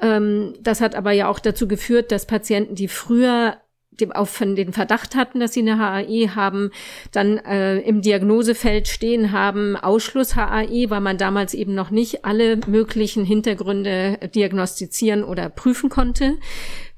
Ähm, 0.00 0.54
das 0.60 0.80
hat 0.80 0.96
aber 0.96 1.12
ja 1.12 1.28
auch 1.28 1.38
dazu 1.38 1.68
geführt, 1.68 2.10
dass 2.10 2.26
Patienten, 2.26 2.74
die 2.74 2.88
früher 2.88 3.58
dem 4.00 4.12
auf 4.12 4.30
von 4.30 4.56
den 4.56 4.72
Verdacht 4.72 5.14
hatten, 5.14 5.40
dass 5.40 5.54
sie 5.54 5.60
eine 5.60 5.78
HAE 5.78 6.34
haben, 6.34 6.70
dann 7.12 7.38
äh, 7.38 7.78
im 7.80 8.02
Diagnosefeld 8.02 8.88
stehen 8.88 9.32
haben, 9.32 9.76
Ausschluss 9.76 10.36
HAE, 10.36 10.90
weil 10.90 11.00
man 11.00 11.18
damals 11.18 11.54
eben 11.54 11.74
noch 11.74 11.90
nicht 11.90 12.24
alle 12.24 12.58
möglichen 12.66 13.24
Hintergründe 13.24 14.18
diagnostizieren 14.34 15.24
oder 15.24 15.48
prüfen 15.48 15.90
konnte. 15.90 16.36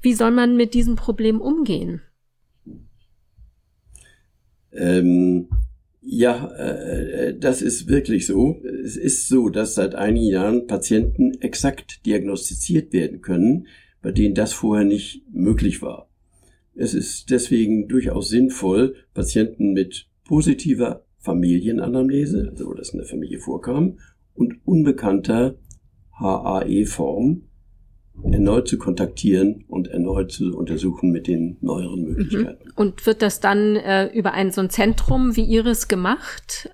Wie 0.01 0.13
soll 0.13 0.31
man 0.31 0.55
mit 0.55 0.73
diesem 0.73 0.95
Problem 0.95 1.41
umgehen? 1.41 2.01
Ähm, 4.71 5.49
ja, 6.01 6.47
äh, 6.55 7.37
das 7.37 7.61
ist 7.61 7.87
wirklich 7.87 8.25
so. 8.25 8.61
Es 8.83 8.95
ist 8.95 9.27
so, 9.27 9.49
dass 9.49 9.75
seit 9.75 9.95
einigen 9.95 10.27
Jahren 10.27 10.67
Patienten 10.67 11.33
exakt 11.41 12.05
diagnostiziert 12.05 12.93
werden 12.93 13.21
können, 13.21 13.67
bei 14.01 14.11
denen 14.11 14.35
das 14.35 14.53
vorher 14.53 14.85
nicht 14.85 15.23
möglich 15.31 15.81
war. 15.81 16.08
Es 16.79 16.93
ist 16.93 17.29
deswegen 17.29 17.89
durchaus 17.89 18.29
sinnvoll, 18.29 18.95
Patienten 19.13 19.73
mit 19.73 20.07
positiver 20.23 21.03
Familienanamnese, 21.17 22.47
also 22.49 22.67
wo 22.67 22.73
das 22.73 22.91
in 22.91 22.99
der 22.99 23.07
Familie 23.07 23.39
vorkam, 23.39 23.99
und 24.33 24.65
unbekannter 24.65 25.55
HAE-Form 26.13 27.41
erneut 28.31 28.69
zu 28.69 28.77
kontaktieren 28.77 29.65
und 29.67 29.89
erneut 29.89 30.31
zu 30.31 30.55
untersuchen 30.55 31.11
mit 31.11 31.27
den 31.27 31.57
neueren 31.59 32.01
Möglichkeiten. 32.03 32.67
Mhm. 32.67 32.73
Und 32.75 33.05
wird 33.05 33.21
das 33.21 33.41
dann 33.41 33.75
äh, 33.75 34.07
über 34.13 34.33
ein 34.33 34.51
so 34.51 34.61
ein 34.61 34.69
Zentrum 34.69 35.35
wie 35.35 35.43
Ihres 35.43 35.89
gemacht? 35.89 36.73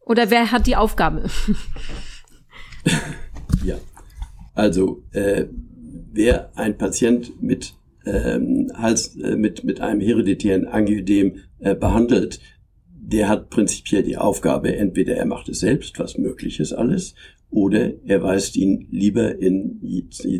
Oder 0.00 0.30
wer 0.30 0.50
hat 0.50 0.66
die 0.66 0.76
Aufgabe? 0.76 1.28
ja, 3.64 3.76
also 4.54 5.02
äh, 5.12 5.44
wer 6.10 6.56
ein 6.56 6.78
Patient 6.78 7.42
mit 7.42 7.74
ähm, 8.06 8.70
Hals 8.74 9.16
äh, 9.16 9.36
mit, 9.36 9.64
mit 9.64 9.80
einem 9.80 10.00
hereditären 10.00 10.66
Angioidem 10.66 11.36
äh, 11.58 11.74
behandelt, 11.74 12.40
der 13.10 13.28
hat 13.28 13.50
prinzipiell 13.50 14.02
die 14.02 14.16
Aufgabe, 14.16 14.76
entweder 14.76 15.14
er 15.16 15.26
macht 15.26 15.48
es 15.48 15.60
selbst, 15.60 15.98
was 15.98 16.16
möglich 16.16 16.60
ist 16.60 16.72
alles, 16.72 17.14
oder 17.50 17.90
er 18.04 18.22
weist 18.22 18.56
ihn 18.56 18.86
lieber 18.90 19.40
in, 19.40 19.80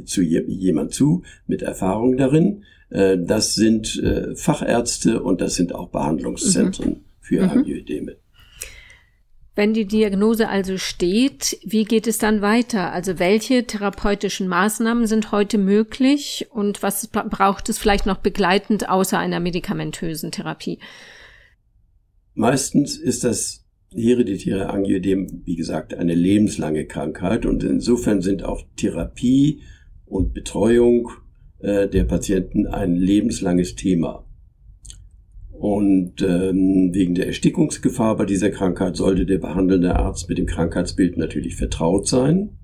zu 0.05 0.23
jemand 0.23 0.95
zu 0.95 1.23
mit 1.47 1.63
Erfahrung 1.63 2.17
darin. 2.17 2.65
Äh, 2.91 3.19
das 3.19 3.55
sind 3.55 4.01
äh, 4.03 4.37
Fachärzte 4.37 5.23
und 5.23 5.41
das 5.41 5.55
sind 5.55 5.75
auch 5.75 5.89
Behandlungszentren 5.89 6.91
mhm. 6.91 7.05
für 7.21 7.43
mhm. 7.43 7.65
Wenn 9.61 9.75
die 9.75 9.85
Diagnose 9.85 10.49
also 10.49 10.79
steht, 10.79 11.59
wie 11.63 11.85
geht 11.85 12.07
es 12.07 12.17
dann 12.17 12.41
weiter? 12.41 12.95
Also 12.95 13.19
welche 13.19 13.67
therapeutischen 13.67 14.49
Maßnahmen 14.49 15.07
sind 15.07 15.33
heute 15.33 15.59
möglich 15.59 16.47
und 16.51 16.83
was 16.83 17.09
braucht 17.09 17.69
es 17.69 17.79
vielleicht 17.79 18.07
noch 18.07 18.17
begleitend 18.17 18.89
außer 18.89 19.19
einer 19.19 19.39
medikamentösen 19.39 20.33
Therapie? 20.33 20.79
Meistens 22.33 22.97
ist 22.97 23.23
das 23.23 23.67
hereditäre 23.95 24.71
Angioidem, 24.71 25.43
wie 25.45 25.57
gesagt, 25.57 25.93
eine 25.93 26.15
lebenslange 26.15 26.87
Krankheit 26.87 27.45
und 27.45 27.63
insofern 27.63 28.23
sind 28.23 28.43
auch 28.43 28.63
Therapie 28.77 29.61
und 30.07 30.33
Betreuung 30.33 31.11
äh, 31.59 31.87
der 31.87 32.05
Patienten 32.05 32.67
ein 32.67 32.97
lebenslanges 32.97 33.75
Thema. 33.75 34.25
Und 35.61 36.23
ähm, 36.23 36.89
wegen 36.95 37.15
der 37.15 37.27
Erstickungsgefahr 37.27 38.17
bei 38.17 38.25
dieser 38.25 38.49
Krankheit 38.49 38.97
sollte 38.97 39.27
der 39.27 39.37
behandelnde 39.37 39.95
Arzt 39.95 40.27
mit 40.31 40.39
dem 40.39 40.47
Krankheitsbild 40.47 41.19
natürlich 41.19 41.57
vertraut 41.57 42.09
sein. 42.09 42.57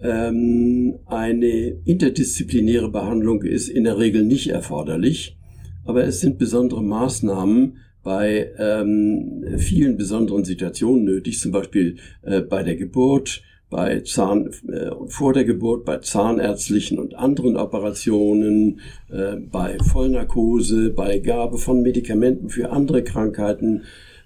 Ähm, 0.00 0.98
eine 1.04 1.76
interdisziplinäre 1.84 2.90
Behandlung 2.90 3.42
ist 3.42 3.68
in 3.68 3.84
der 3.84 3.98
Regel 3.98 4.24
nicht 4.24 4.48
erforderlich, 4.48 5.36
aber 5.84 6.04
es 6.04 6.20
sind 6.20 6.38
besondere 6.38 6.82
Maßnahmen 6.82 7.76
bei 8.02 8.50
ähm, 8.58 9.44
vielen 9.58 9.98
besonderen 9.98 10.46
Situationen 10.46 11.04
nötig, 11.04 11.38
zum 11.38 11.52
Beispiel 11.52 11.96
äh, 12.22 12.40
bei 12.40 12.62
der 12.62 12.76
Geburt, 12.76 13.42
bei 13.70 14.00
Zahn 14.00 14.50
äh, 14.68 14.90
vor 15.08 15.32
der 15.32 15.44
Geburt, 15.44 15.84
bei 15.84 15.98
zahnärztlichen 15.98 16.98
und 16.98 17.14
anderen 17.14 17.56
Operationen, 17.56 18.80
äh, 19.10 19.36
bei 19.36 19.78
Vollnarkose, 19.78 20.90
bei 20.90 21.18
Gabe 21.18 21.58
von 21.58 21.82
Medikamenten 21.82 22.48
für 22.48 22.70
andere 22.70 23.02
Krankheiten 23.04 23.82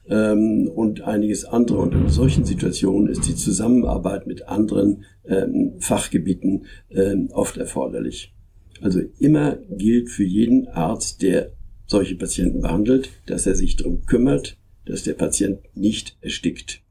ähm, 0.08 0.70
und 0.72 1.02
einiges 1.02 1.44
andere. 1.44 1.78
Und 1.78 1.94
in 1.94 2.08
solchen 2.08 2.44
Situationen 2.44 3.08
ist 3.08 3.26
die 3.28 3.34
Zusammenarbeit 3.34 4.26
mit 4.26 4.48
anderen 4.48 5.04
ähm, 5.26 5.74
Fachgebieten 5.78 6.66
ähm, 6.90 7.28
oft 7.32 7.56
erforderlich. 7.56 8.34
Also 8.80 9.00
immer 9.18 9.58
gilt 9.70 10.10
für 10.10 10.24
jeden 10.24 10.68
Arzt, 10.68 11.22
der 11.22 11.52
solche 11.86 12.16
Patienten 12.16 12.60
behandelt, 12.60 13.10
dass 13.26 13.46
er 13.46 13.54
sich 13.54 13.76
darum 13.76 14.04
kümmert, 14.06 14.56
dass 14.86 15.04
der 15.04 15.14
Patient 15.14 15.60
nicht 15.74 16.16
erstickt. 16.20 16.81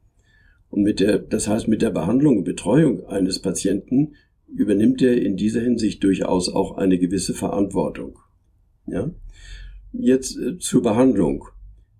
Und 0.72 0.84
mit 0.84 1.00
der, 1.00 1.18
das 1.18 1.48
heißt, 1.48 1.68
mit 1.68 1.82
der 1.82 1.90
Behandlung 1.90 2.38
und 2.38 2.44
Betreuung 2.44 3.04
eines 3.06 3.40
Patienten 3.40 4.14
übernimmt 4.48 5.02
er 5.02 5.20
in 5.20 5.36
dieser 5.36 5.60
Hinsicht 5.60 6.02
durchaus 6.02 6.48
auch 6.48 6.78
eine 6.78 6.98
gewisse 6.98 7.34
Verantwortung. 7.34 8.18
Ja? 8.86 9.10
Jetzt 9.92 10.38
äh, 10.38 10.58
zur 10.58 10.80
Behandlung. 10.80 11.44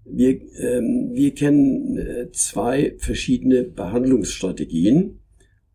Wir, 0.07 0.41
ähm, 0.59 1.11
wir 1.13 1.35
kennen 1.35 1.99
äh, 1.99 2.33
zwei 2.33 2.95
verschiedene 2.97 3.63
Behandlungsstrategien. 3.63 5.19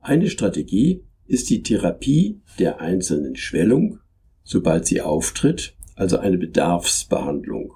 Eine 0.02 0.28
Strategie 0.28 1.04
ist 1.28 1.52
die 1.52 1.62
Therapie 1.62 2.42
der 2.58 2.82
einzelnen 2.82 3.36
Schwellung, 3.36 4.00
sobald 4.44 4.88
sie 4.88 5.02
auftritt, 5.02 5.76
also 5.94 6.18
eine 6.18 6.40
Bedarfsbehandlung. 6.40 7.74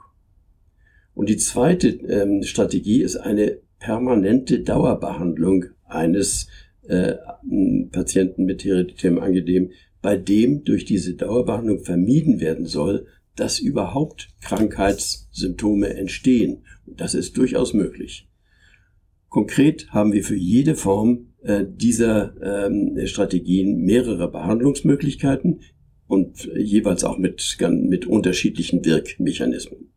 Und 1.14 1.30
die 1.30 1.38
zweite 1.38 1.90
ähm, 1.90 2.42
Strategie 2.42 3.04
ist 3.04 3.18
eine 3.18 3.60
permanente 3.82 4.62
Dauerbehandlung 4.62 5.66
eines 5.86 6.48
äh, 6.88 7.16
Patienten 7.92 8.46
mit 8.46 8.64
hereditärem 8.64 9.20
Angedem, 9.20 9.72
bei 10.02 10.16
dem 10.16 10.64
durch 10.64 10.86
diese 10.86 11.16
Dauerbehandlung 11.16 11.84
vermieden 11.84 12.40
werden 12.40 12.66
soll, 12.66 13.08
dass 13.36 13.60
überhaupt 13.60 14.30
Krankheitssymptome 14.42 15.94
entstehen. 15.96 16.64
Und 16.86 17.02
das 17.02 17.14
ist 17.14 17.36
durchaus 17.38 17.74
möglich. 17.74 18.30
Konkret 19.30 19.90
haben 19.90 20.14
wir 20.14 20.24
für 20.24 20.36
jede 20.36 20.76
Form 20.76 21.34
äh, 21.42 21.66
dieser 21.68 22.36
ähm, 22.68 22.98
Strategien 23.06 23.78
mehrere 23.82 24.30
Behandlungsmöglichkeiten 24.30 25.62
und 26.08 26.50
jeweils 26.56 27.04
auch 27.04 27.18
mit, 27.18 27.58
mit 27.62 28.06
unterschiedlichen 28.06 28.84
Wirkmechanismen. 28.84 29.91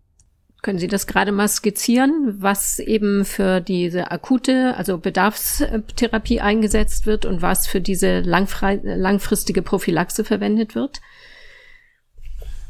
Können 0.64 0.78
Sie 0.78 0.88
das 0.88 1.06
gerade 1.06 1.30
mal 1.30 1.46
skizzieren, 1.46 2.36
was 2.38 2.78
eben 2.78 3.26
für 3.26 3.60
diese 3.60 4.10
akute, 4.10 4.74
also 4.78 4.96
Bedarfstherapie 4.96 6.40
eingesetzt 6.40 7.04
wird 7.04 7.26
und 7.26 7.42
was 7.42 7.66
für 7.66 7.82
diese 7.82 8.20
langfristige 8.20 9.60
Prophylaxe 9.60 10.24
verwendet 10.24 10.74
wird? 10.74 11.02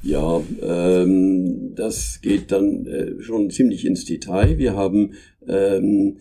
Ja, 0.02 0.42
ähm, 0.60 1.76
das 1.76 2.18
geht 2.20 2.50
dann 2.50 2.84
äh, 2.84 3.22
schon 3.22 3.50
ziemlich 3.50 3.86
ins 3.86 4.04
Detail. 4.04 4.58
Wir 4.58 4.74
haben 4.74 5.12
ähm, 5.46 6.16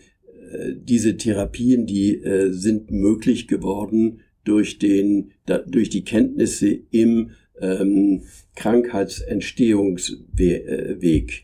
äh, 0.51 0.73
diese 0.75 1.17
Therapien, 1.17 1.88
die 1.88 2.17
äh, 2.17 2.51
sind 2.51 2.91
möglich 2.91 3.47
geworden 3.47 4.21
durch 4.43 4.77
den, 4.77 5.31
da, 5.47 5.57
durch 5.57 5.89
die 5.89 6.03
Kenntnisse 6.03 6.67
im 6.91 7.31
ähm, 7.59 8.21
Krankheitsentstehungsweg 8.55 11.43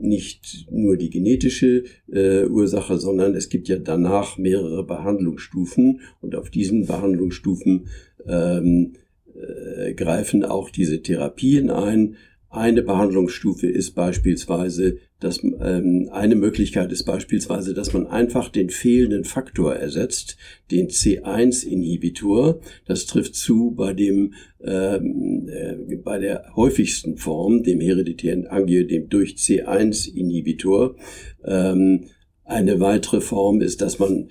nicht 0.00 0.66
nur 0.70 0.96
die 0.96 1.10
genetische 1.10 1.84
äh, 2.10 2.44
Ursache, 2.46 2.98
sondern 2.98 3.34
es 3.34 3.48
gibt 3.48 3.68
ja 3.68 3.78
danach 3.78 4.38
mehrere 4.38 4.84
Behandlungsstufen 4.84 6.00
und 6.20 6.34
auf 6.34 6.50
diesen 6.50 6.86
Behandlungsstufen 6.86 7.88
ähm, 8.26 8.94
äh, 9.34 9.94
greifen 9.94 10.44
auch 10.44 10.70
diese 10.70 11.02
Therapien 11.02 11.70
ein. 11.70 12.16
Eine 12.50 12.82
Behandlungsstufe 12.82 13.66
ist 13.66 13.92
beispielsweise, 13.92 14.98
dass 15.22 15.42
ähm, 15.42 16.08
eine 16.12 16.34
Möglichkeit 16.34 16.90
ist 16.90 17.04
beispielsweise, 17.04 17.74
dass 17.74 17.92
man 17.92 18.06
einfach 18.06 18.48
den 18.48 18.70
fehlenden 18.70 19.24
Faktor 19.24 19.74
ersetzt, 19.74 20.36
den 20.70 20.88
C1-Inhibitor. 20.88 22.60
Das 22.86 23.06
trifft 23.06 23.34
zu 23.34 23.70
bei 23.72 23.92
dem 23.92 24.34
ähm, 24.60 25.48
äh, 25.48 25.96
bei 25.96 26.18
der 26.18 26.52
häufigsten 26.56 27.16
Form, 27.16 27.62
dem 27.62 27.80
hereditären 27.80 28.46
Angio, 28.46 28.84
dem 28.84 29.08
durch 29.08 29.34
C1-Inhibitor. 29.34 30.96
Ähm, 31.44 32.06
Eine 32.44 32.80
weitere 32.80 33.20
Form 33.20 33.60
ist, 33.60 33.80
dass 33.80 33.98
man 33.98 34.28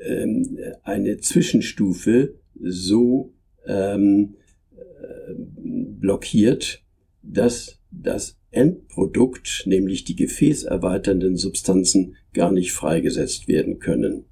ähm, 0.00 0.58
eine 0.82 1.16
Zwischenstufe 1.18 2.34
so 2.60 3.32
ähm, 3.66 4.36
äh, 4.76 5.34
blockiert, 5.34 6.82
dass 7.22 7.80
das 7.90 8.38
Endprodukt, 8.56 9.64
nämlich 9.66 10.04
die 10.04 10.16
gefäßerweiternden 10.16 11.36
Substanzen, 11.36 12.16
gar 12.32 12.50
nicht 12.50 12.72
freigesetzt 12.72 13.48
werden 13.48 13.78
können. 13.78 14.24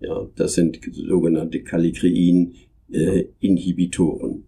Ja, 0.00 0.26
das 0.34 0.54
sind 0.54 0.80
sogenannte 0.92 1.62
Kallikrein-Inhibitoren. 1.62 4.32
Äh, 4.32 4.42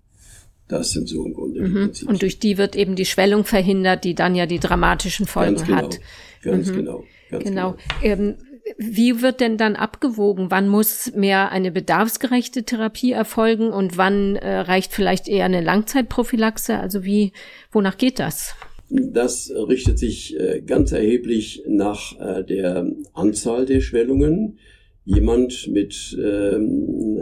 das 0.68 0.92
sind 0.92 1.08
so 1.08 1.26
im 1.26 1.34
Grunde 1.34 1.68
mhm. 1.68 1.90
Und 2.06 2.22
durch 2.22 2.38
die 2.38 2.56
wird 2.58 2.76
eben 2.76 2.94
die 2.96 3.04
Schwellung 3.04 3.44
verhindert, 3.44 4.04
die 4.04 4.14
dann 4.14 4.34
ja 4.34 4.46
die 4.46 4.58
dramatischen 4.58 5.26
Folgen 5.26 5.56
ganz 5.56 5.66
genau, 5.66 5.82
hat. 5.82 6.00
Ganz 6.42 6.70
mhm. 6.70 6.76
genau. 6.76 7.04
Ganz 7.30 7.44
genau. 7.44 7.72
genau. 7.72 7.82
Ähm, 8.02 8.36
wie 8.78 9.20
wird 9.20 9.40
denn 9.40 9.58
dann 9.58 9.76
abgewogen? 9.76 10.50
Wann 10.50 10.68
muss 10.68 11.12
mehr 11.14 11.52
eine 11.52 11.70
bedarfsgerechte 11.70 12.64
Therapie 12.64 13.12
erfolgen 13.12 13.70
und 13.70 13.98
wann 13.98 14.36
äh, 14.36 14.60
reicht 14.60 14.92
vielleicht 14.92 15.28
eher 15.28 15.44
eine 15.44 15.60
Langzeitprophylaxe? 15.60 16.78
Also 16.78 17.04
wie, 17.04 17.34
wonach 17.70 17.98
geht 17.98 18.18
das? 18.18 18.54
Das 18.94 19.50
richtet 19.50 19.98
sich 19.98 20.38
äh, 20.38 20.60
ganz 20.60 20.92
erheblich 20.92 21.62
nach 21.66 22.18
äh, 22.20 22.44
der 22.44 22.92
Anzahl 23.14 23.64
der 23.64 23.80
Schwellungen. 23.80 24.58
Jemand 25.04 25.68
mit 25.72 26.16
ähm, 26.22 27.18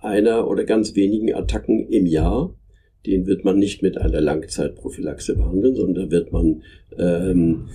einer 0.00 0.48
oder 0.48 0.64
ganz 0.64 0.94
wenigen 0.96 1.34
Attacken 1.34 1.88
im 1.88 2.06
Jahr, 2.06 2.54
den 3.04 3.26
wird 3.26 3.44
man 3.44 3.58
nicht 3.58 3.82
mit 3.82 3.98
einer 3.98 4.20
Langzeitprophylaxe 4.22 5.36
behandeln, 5.36 5.76
sondern 5.76 6.10
wird 6.10 6.32
man 6.32 6.62
ähm, 6.98 7.68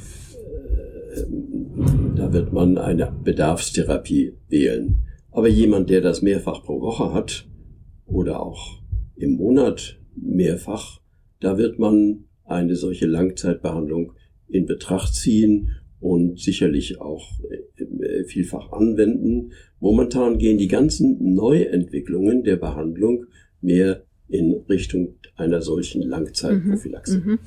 da 2.16 2.34
wird 2.34 2.54
man 2.54 2.78
eine 2.78 3.12
Bedarfstherapie 3.24 4.34
wählen. 4.50 5.04
Aber 5.32 5.48
jemand, 5.48 5.90
der 5.90 6.02
das 6.02 6.22
mehrfach 6.22 6.64
pro 6.64 6.82
Woche 6.82 7.14
hat 7.14 7.48
oder 8.06 8.42
auch 8.42 8.82
im 9.16 9.34
Monat 9.34 10.00
mehrfach, 10.16 11.02
da 11.40 11.58
wird 11.58 11.80
man 11.80 12.26
eine 12.52 12.76
solche 12.76 13.08
Langzeitbehandlung 13.08 14.14
in 14.48 14.66
Betracht 14.66 15.14
ziehen 15.14 15.72
und 16.00 16.40
sicherlich 16.40 17.00
auch 17.00 17.30
äh, 17.50 18.24
vielfach 18.26 18.72
anwenden. 18.72 19.52
Momentan 19.80 20.38
gehen 20.38 20.58
die 20.58 20.68
ganzen 20.68 21.34
Neuentwicklungen 21.36 22.44
der 22.44 22.58
Behandlung 22.58 23.26
mehr 23.62 24.04
in 24.28 24.54
Richtung 24.70 25.16
einer 25.36 25.62
solchen 25.62 26.02
Langzeitprophylaxe. 26.02 27.20
Mhm, 27.20 27.32
mh. 27.32 27.40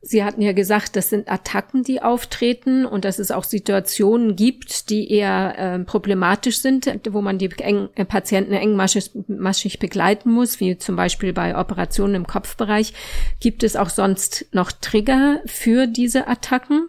Sie 0.00 0.22
hatten 0.22 0.42
ja 0.42 0.52
gesagt, 0.52 0.94
das 0.94 1.10
sind 1.10 1.28
Attacken, 1.28 1.82
die 1.82 2.00
auftreten 2.00 2.86
und 2.86 3.04
dass 3.04 3.18
es 3.18 3.32
auch 3.32 3.42
Situationen 3.42 4.36
gibt, 4.36 4.90
die 4.90 5.10
eher 5.10 5.54
äh, 5.58 5.78
problematisch 5.80 6.60
sind, 6.60 6.88
wo 7.10 7.20
man 7.20 7.38
die 7.38 7.50
eng, 7.58 7.88
äh, 7.96 8.04
Patienten 8.04 8.52
engmaschig 8.52 9.78
begleiten 9.80 10.30
muss, 10.30 10.60
wie 10.60 10.78
zum 10.78 10.94
Beispiel 10.94 11.32
bei 11.32 11.58
Operationen 11.58 12.14
im 12.14 12.26
Kopfbereich. 12.28 12.94
Gibt 13.40 13.64
es 13.64 13.74
auch 13.74 13.90
sonst 13.90 14.46
noch 14.52 14.70
Trigger 14.70 15.40
für 15.46 15.88
diese 15.88 16.28
Attacken? 16.28 16.88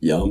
Ja, 0.00 0.24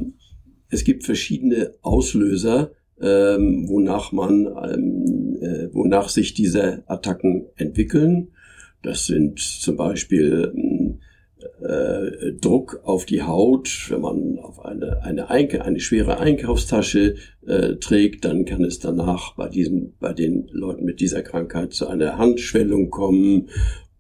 es 0.69 0.84
gibt 0.84 1.06
verschiedene 1.06 1.76
Auslöser, 1.84 2.71
ähm, 3.00 3.69
wonach 3.69 4.12
man, 4.12 4.48
ähm, 4.48 5.38
äh, 5.39 5.67
wonach 5.71 6.10
sich 6.10 6.34
diese 6.34 6.84
Attacken 6.88 7.45
entwickeln. 7.58 8.30
Das 8.82 9.06
sind 9.06 9.39
zum 9.39 9.78
Beispiel 9.78 10.52
äh, 11.62 12.34
Druck 12.34 12.82
auf 12.84 13.06
die 13.06 13.24
Haut, 13.24 13.88
wenn 13.90 14.02
man 14.02 14.40
auf 14.40 14.64
eine, 14.64 15.04
eine, 15.04 15.30
Einka 15.30 15.60
eine 15.60 15.80
schwere 15.80 16.20
Einkaufstasche 16.20 17.16
äh, 17.46 17.76
trägt, 17.76 18.26
dann 18.26 18.46
kann 18.46 18.64
es 18.64 18.80
danach 18.80 19.36
bei 19.36 19.50
diesen, 19.50 19.96
bei 20.00 20.14
den 20.14 20.48
Leuten 20.52 20.86
mit 20.86 21.00
dieser 21.00 21.22
Krankheit 21.22 21.74
zu 21.74 21.88
einer 21.88 22.18
Handschwellung 22.18 22.90
kommen. 22.90 23.50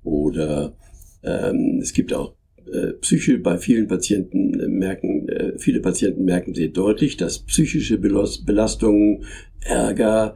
Oder 0.03 0.75
ähm, 1.23 1.79
es 1.81 1.93
gibt 1.93 2.13
auch 2.13 2.35
äh, 2.71 2.93
Psyche 2.93 3.37
bei 3.37 3.57
vielen 3.57 3.87
Patienten 3.87 4.59
äh, 4.59 4.67
merken, 4.67 5.27
äh, 5.29 5.57
viele 5.57 5.81
Patienten 5.81 6.25
merken 6.25 6.53
sehr 6.53 6.69
deutlich, 6.69 7.17
dass 7.17 7.39
psychische 7.39 7.97
Belastungen, 7.97 9.23
Ärger, 9.61 10.35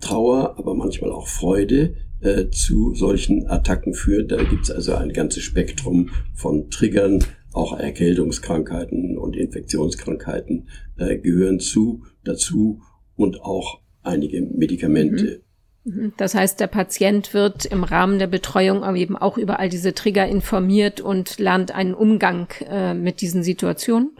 Trauer, 0.00 0.56
aber 0.58 0.74
manchmal 0.74 1.10
auch 1.10 1.26
Freude 1.26 1.94
äh, 2.24 2.50
zu 2.50 2.94
solchen 2.94 3.46
Attacken 3.48 3.94
führt. 3.94 4.32
Da 4.32 4.42
gibt 4.42 4.64
es 4.64 4.70
also 4.70 4.94
ein 4.94 5.12
ganzes 5.12 5.42
Spektrum 5.42 6.10
von 6.34 6.70
Triggern, 6.70 7.22
auch 7.52 7.78
Erkältungskrankheiten 7.78 9.16
und 9.16 9.36
Infektionskrankheiten 9.36 10.68
äh, 10.96 11.18
gehören 11.18 11.60
zu 11.60 12.02
dazu 12.24 12.80
und 13.14 13.40
auch 13.42 13.80
einige 14.02 14.42
Medikamente. 14.42 15.42
Mhm. 15.84 15.92
Mhm. 15.92 16.12
Das 16.16 16.34
heißt, 16.34 16.58
der 16.60 16.66
Patient 16.66 17.34
wird 17.34 17.66
im 17.66 17.84
Rahmen 17.84 18.18
der 18.18 18.26
Betreuung 18.26 18.96
eben 18.96 19.16
auch 19.16 19.36
über 19.36 19.60
all 19.60 19.68
diese 19.68 19.94
Trigger 19.94 20.26
informiert 20.26 21.00
und 21.00 21.38
lernt 21.38 21.74
einen 21.74 21.94
Umgang 21.94 22.48
äh, 22.68 22.94
mit 22.94 23.20
diesen 23.20 23.42
Situationen? 23.42 24.16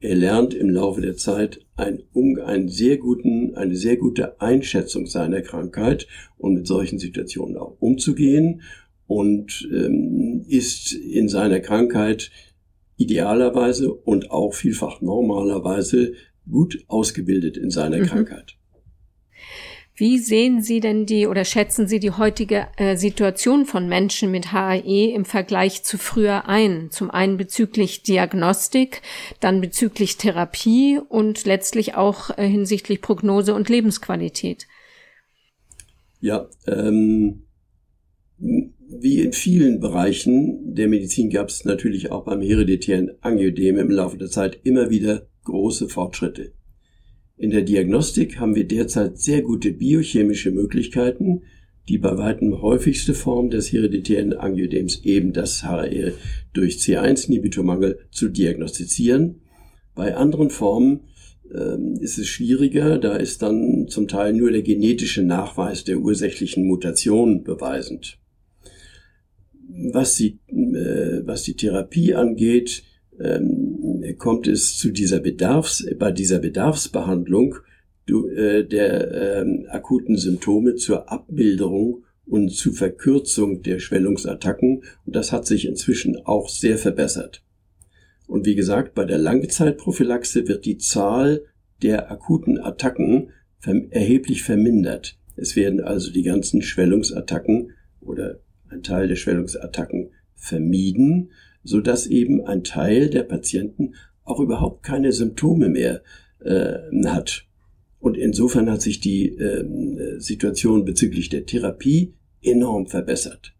Er 0.00 0.14
lernt 0.14 0.54
im 0.54 0.70
Laufe 0.70 1.00
der 1.00 1.16
Zeit 1.16 1.64
ein, 1.76 2.02
um, 2.12 2.38
einen 2.38 2.68
sehr 2.68 2.98
guten, 2.98 3.54
eine 3.54 3.76
sehr 3.76 3.96
gute 3.96 4.40
Einschätzung 4.40 5.06
seiner 5.06 5.40
Krankheit 5.40 6.06
und 6.36 6.54
mit 6.54 6.66
solchen 6.66 6.98
Situationen 6.98 7.56
auch 7.56 7.76
umzugehen 7.80 8.62
und 9.06 9.68
ähm, 9.72 10.44
ist 10.48 10.92
in 10.92 11.28
seiner 11.28 11.60
Krankheit 11.60 12.30
idealerweise 12.96 13.92
und 13.92 14.30
auch 14.30 14.54
vielfach 14.54 15.00
normalerweise 15.00 16.12
gut 16.50 16.84
ausgebildet 16.88 17.56
in 17.56 17.70
seiner 17.70 17.98
mhm. 17.98 18.06
Krankheit. 18.06 18.56
Wie 19.98 20.18
sehen 20.18 20.60
Sie 20.60 20.80
denn 20.80 21.06
die 21.06 21.26
oder 21.26 21.46
schätzen 21.46 21.88
Sie 21.88 21.98
die 21.98 22.10
heutige 22.10 22.66
äh, 22.76 22.96
Situation 22.96 23.64
von 23.64 23.88
Menschen 23.88 24.30
mit 24.30 24.52
HAE 24.52 25.10
im 25.14 25.24
Vergleich 25.24 25.84
zu 25.84 25.96
früher 25.96 26.46
ein? 26.50 26.90
Zum 26.90 27.10
einen 27.10 27.38
bezüglich 27.38 28.02
Diagnostik, 28.02 29.00
dann 29.40 29.62
bezüglich 29.62 30.18
Therapie 30.18 31.00
und 31.08 31.46
letztlich 31.46 31.94
auch 31.94 32.36
äh, 32.36 32.46
hinsichtlich 32.46 33.00
Prognose 33.00 33.54
und 33.54 33.70
Lebensqualität. 33.70 34.66
Ja, 36.20 36.46
ähm, 36.66 37.44
wie 38.38 39.22
in 39.22 39.32
vielen 39.32 39.80
Bereichen 39.80 40.74
der 40.74 40.88
Medizin 40.88 41.30
gab 41.30 41.48
es 41.48 41.64
natürlich 41.64 42.10
auch 42.10 42.24
beim 42.24 42.42
hereditären 42.42 43.12
Angiodem 43.22 43.78
im 43.78 43.90
Laufe 43.90 44.18
der 44.18 44.28
Zeit 44.28 44.60
immer 44.62 44.90
wieder 44.90 45.26
große 45.44 45.88
Fortschritte. 45.88 46.52
In 47.38 47.50
der 47.50 47.62
Diagnostik 47.62 48.38
haben 48.40 48.54
wir 48.54 48.66
derzeit 48.66 49.18
sehr 49.18 49.42
gute 49.42 49.72
biochemische 49.72 50.50
Möglichkeiten, 50.50 51.42
die 51.88 51.98
bei 51.98 52.16
weitem 52.16 52.62
häufigste 52.62 53.14
Form 53.14 53.50
des 53.50 53.72
hereditären 53.72 54.32
Angiodems 54.32 55.04
eben 55.04 55.32
das 55.32 55.62
HRE 55.62 56.14
durch 56.54 56.76
C1-Inhibitormangel 56.76 57.98
zu 58.10 58.28
diagnostizieren. 58.28 59.42
Bei 59.94 60.16
anderen 60.16 60.50
Formen 60.50 61.00
äh, 61.52 61.76
ist 62.00 62.18
es 62.18 62.26
schwieriger, 62.26 62.98
da 62.98 63.16
ist 63.16 63.42
dann 63.42 63.86
zum 63.88 64.08
Teil 64.08 64.32
nur 64.32 64.50
der 64.50 64.62
genetische 64.62 65.22
Nachweis 65.22 65.84
der 65.84 65.98
ursächlichen 65.98 66.66
Mutation 66.66 67.44
beweisend. 67.44 68.18
Was 69.92 70.16
die, 70.16 70.38
äh, 70.48 71.20
was 71.24 71.42
die 71.42 71.54
Therapie 71.54 72.14
angeht, 72.14 72.82
ähm, 73.20 74.16
kommt 74.18 74.46
es 74.46 74.76
zu 74.76 74.90
dieser 74.90 75.20
Bedarfs, 75.20 75.86
bei 75.98 76.12
dieser 76.12 76.38
Bedarfsbehandlung 76.38 77.56
äh, 78.08 78.64
der 78.64 79.40
ähm, 79.40 79.66
akuten 79.68 80.16
Symptome 80.16 80.76
zur 80.76 81.10
Abmilderung 81.10 82.04
und 82.24 82.50
zu 82.50 82.72
Verkürzung 82.72 83.62
der 83.62 83.78
Schwellungsattacken. 83.78 84.82
Und 85.04 85.16
das 85.16 85.32
hat 85.32 85.46
sich 85.46 85.66
inzwischen 85.66 86.16
auch 86.24 86.48
sehr 86.48 86.78
verbessert. 86.78 87.42
Und 88.26 88.46
wie 88.46 88.56
gesagt, 88.56 88.94
bei 88.94 89.04
der 89.04 89.18
Langzeitprophylaxe 89.18 90.48
wird 90.48 90.64
die 90.64 90.78
Zahl 90.78 91.44
der 91.82 92.10
akuten 92.10 92.58
Attacken 92.58 93.30
erheblich 93.90 94.42
vermindert. 94.42 95.18
Es 95.36 95.56
werden 95.56 95.80
also 95.80 96.12
die 96.12 96.22
ganzen 96.22 96.62
Schwellungsattacken 96.62 97.72
oder 98.00 98.40
ein 98.68 98.82
Teil 98.82 99.08
der 99.08 99.16
Schwellungsattacken 99.16 100.10
vermieden 100.34 101.30
so 101.66 101.80
dass 101.80 102.06
eben 102.06 102.44
ein 102.44 102.64
Teil 102.64 103.10
der 103.10 103.22
Patienten 103.22 103.94
auch 104.24 104.40
überhaupt 104.40 104.82
keine 104.82 105.12
Symptome 105.12 105.68
mehr 105.68 106.02
äh, 106.40 106.78
hat. 107.06 107.44
Und 107.98 108.16
insofern 108.16 108.70
hat 108.70 108.82
sich 108.82 109.00
die 109.00 109.36
äh, 109.36 110.18
Situation 110.18 110.84
bezüglich 110.84 111.28
der 111.28 111.46
Therapie 111.46 112.14
enorm 112.42 112.86
verbessert. 112.86 113.54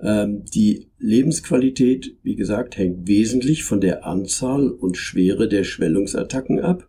Ähm, 0.00 0.44
die 0.44 0.90
Lebensqualität, 0.98 2.16
wie 2.22 2.36
gesagt, 2.36 2.76
hängt 2.78 3.08
wesentlich 3.08 3.64
von 3.64 3.80
der 3.80 4.06
Anzahl 4.06 4.70
und 4.70 4.96
Schwere 4.96 5.48
der 5.48 5.64
Schwellungsattacken 5.64 6.60
ab. 6.60 6.88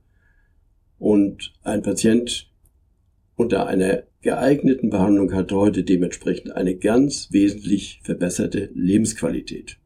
Und 1.00 1.54
ein 1.64 1.82
Patient 1.82 2.52
unter 3.36 3.68
einer 3.68 4.04
geeigneten 4.22 4.90
Behandlung 4.90 5.34
hat 5.34 5.52
heute 5.52 5.84
dementsprechend 5.84 6.52
eine 6.52 6.76
ganz 6.76 7.30
wesentlich 7.32 8.02
verbesserte 8.04 8.70
Lebensqualität. 8.74 9.79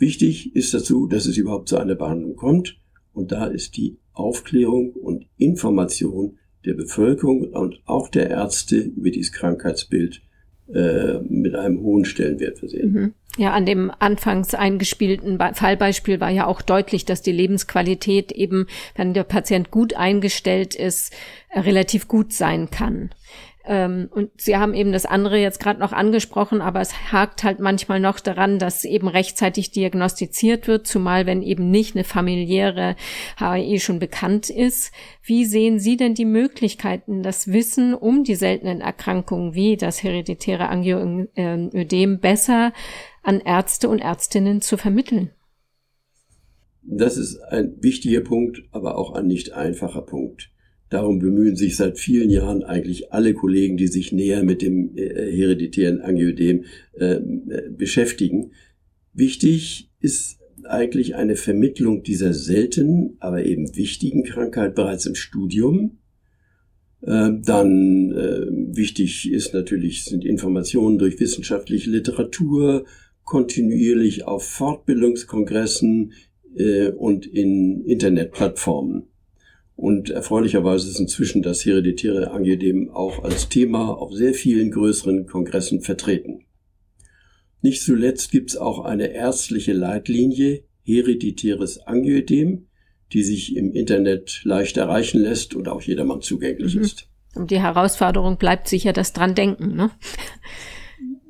Wichtig 0.00 0.56
ist 0.56 0.72
dazu, 0.72 1.06
dass 1.06 1.26
es 1.26 1.36
überhaupt 1.36 1.68
zu 1.68 1.76
einer 1.76 1.94
Behandlung 1.94 2.34
kommt 2.34 2.78
Und 3.12 3.32
da 3.32 3.46
ist 3.46 3.76
die 3.76 3.98
Aufklärung 4.12 4.92
und 4.92 5.26
Information 5.36 6.38
der 6.64 6.74
Bevölkerung 6.74 7.52
und 7.52 7.82
auch 7.84 8.08
der 8.08 8.30
Ärzte 8.30 8.76
über 8.76 9.10
dieses 9.10 9.32
Krankheitsbild 9.32 10.22
äh, 10.72 11.18
mit 11.28 11.54
einem 11.54 11.80
hohen 11.82 12.04
Stellenwert 12.04 12.58
versehen. 12.58 12.92
Mhm. 12.92 13.14
Ja, 13.36 13.52
an 13.52 13.64
dem 13.66 13.92
anfangs 13.98 14.54
eingespielten 14.54 15.38
Fallbeispiel 15.54 16.18
war 16.20 16.30
ja 16.30 16.46
auch 16.46 16.62
deutlich, 16.62 17.04
dass 17.04 17.22
die 17.22 17.32
Lebensqualität 17.32 18.32
eben, 18.32 18.66
wenn 18.96 19.14
der 19.14 19.24
Patient 19.24 19.70
gut 19.70 19.94
eingestellt 19.94 20.74
ist, 20.74 21.12
relativ 21.54 22.08
gut 22.08 22.32
sein 22.32 22.70
kann. 22.70 23.10
Ähm, 23.70 24.08
und 24.10 24.32
Sie 24.36 24.56
haben 24.56 24.74
eben 24.74 24.90
das 24.90 25.06
andere 25.06 25.38
jetzt 25.38 25.60
gerade 25.60 25.78
noch 25.78 25.92
angesprochen, 25.92 26.60
aber 26.60 26.80
es 26.80 27.12
hakt 27.12 27.44
halt 27.44 27.60
manchmal 27.60 28.00
noch 28.00 28.18
daran, 28.18 28.58
dass 28.58 28.84
eben 28.84 29.06
rechtzeitig 29.06 29.70
diagnostiziert 29.70 30.66
wird, 30.66 30.88
zumal 30.88 31.24
wenn 31.24 31.40
eben 31.40 31.70
nicht 31.70 31.94
eine 31.94 32.02
familiäre 32.02 32.96
HAE 33.36 33.78
schon 33.78 34.00
bekannt 34.00 34.50
ist. 34.50 34.90
Wie 35.22 35.44
sehen 35.44 35.78
Sie 35.78 35.96
denn 35.96 36.14
die 36.14 36.24
Möglichkeiten, 36.24 37.22
das 37.22 37.52
Wissen 37.52 37.94
um 37.94 38.24
die 38.24 38.34
seltenen 38.34 38.80
Erkrankungen 38.80 39.54
wie 39.54 39.76
das 39.76 40.02
hereditäre 40.02 40.68
Angioödem 40.68 42.18
besser 42.18 42.72
an 43.22 43.38
Ärzte 43.38 43.88
und 43.88 44.00
Ärztinnen 44.00 44.62
zu 44.62 44.78
vermitteln? 44.78 45.30
Das 46.82 47.16
ist 47.16 47.38
ein 47.50 47.76
wichtiger 47.80 48.22
Punkt, 48.22 48.64
aber 48.72 48.98
auch 48.98 49.12
ein 49.12 49.28
nicht 49.28 49.52
einfacher 49.52 50.02
Punkt. 50.02 50.50
Darum 50.90 51.20
bemühen 51.20 51.54
sich 51.54 51.76
seit 51.76 51.98
vielen 51.98 52.30
Jahren 52.30 52.64
eigentlich 52.64 53.12
alle 53.12 53.32
Kollegen, 53.32 53.76
die 53.76 53.86
sich 53.86 54.10
näher 54.10 54.42
mit 54.42 54.60
dem 54.60 54.96
äh, 54.96 55.30
hereditären 55.30 56.00
Angiodem 56.00 56.64
äh, 56.94 57.20
beschäftigen. 57.70 58.50
Wichtig 59.12 59.88
ist 60.00 60.40
eigentlich 60.64 61.14
eine 61.14 61.36
Vermittlung 61.36 62.02
dieser 62.02 62.34
seltenen, 62.34 63.16
aber 63.20 63.44
eben 63.46 63.76
wichtigen 63.76 64.24
Krankheit 64.24 64.74
bereits 64.74 65.06
im 65.06 65.14
Studium. 65.14 65.98
Äh, 67.02 67.30
dann 67.40 68.10
äh, 68.10 68.46
wichtig 68.76 69.30
ist 69.30 69.54
natürlich 69.54 70.04
sind 70.04 70.24
Informationen 70.24 70.98
durch 70.98 71.20
wissenschaftliche 71.20 71.88
Literatur, 71.88 72.84
kontinuierlich 73.22 74.24
auf 74.24 74.42
Fortbildungskongressen 74.44 76.14
äh, 76.56 76.88
und 76.88 77.26
in 77.26 77.84
Internetplattformen. 77.84 79.09
Und 79.80 80.10
erfreulicherweise 80.10 80.90
ist 80.90 81.00
inzwischen 81.00 81.40
das 81.40 81.64
hereditäre 81.64 82.32
Angiodem 82.32 82.90
auch 82.90 83.24
als 83.24 83.48
Thema 83.48 83.88
auf 83.88 84.12
sehr 84.12 84.34
vielen 84.34 84.70
größeren 84.70 85.26
Kongressen 85.26 85.80
vertreten. 85.80 86.44
Nicht 87.62 87.80
zuletzt 87.82 88.30
gibt 88.30 88.50
es 88.50 88.58
auch 88.58 88.84
eine 88.84 89.14
ärztliche 89.14 89.72
Leitlinie 89.72 90.64
hereditäres 90.82 91.78
Angiodem, 91.86 92.66
die 93.14 93.22
sich 93.22 93.56
im 93.56 93.72
Internet 93.72 94.42
leicht 94.44 94.76
erreichen 94.76 95.22
lässt 95.22 95.54
und 95.54 95.66
auch 95.66 95.80
jedermann 95.80 96.20
zugänglich 96.20 96.74
mhm. 96.74 96.82
ist. 96.82 97.08
Und 97.34 97.50
die 97.50 97.60
Herausforderung 97.60 98.36
bleibt 98.36 98.68
sicher 98.68 98.92
das 98.92 99.14
dran 99.14 99.34
denken, 99.34 99.74
ne? 99.76 99.90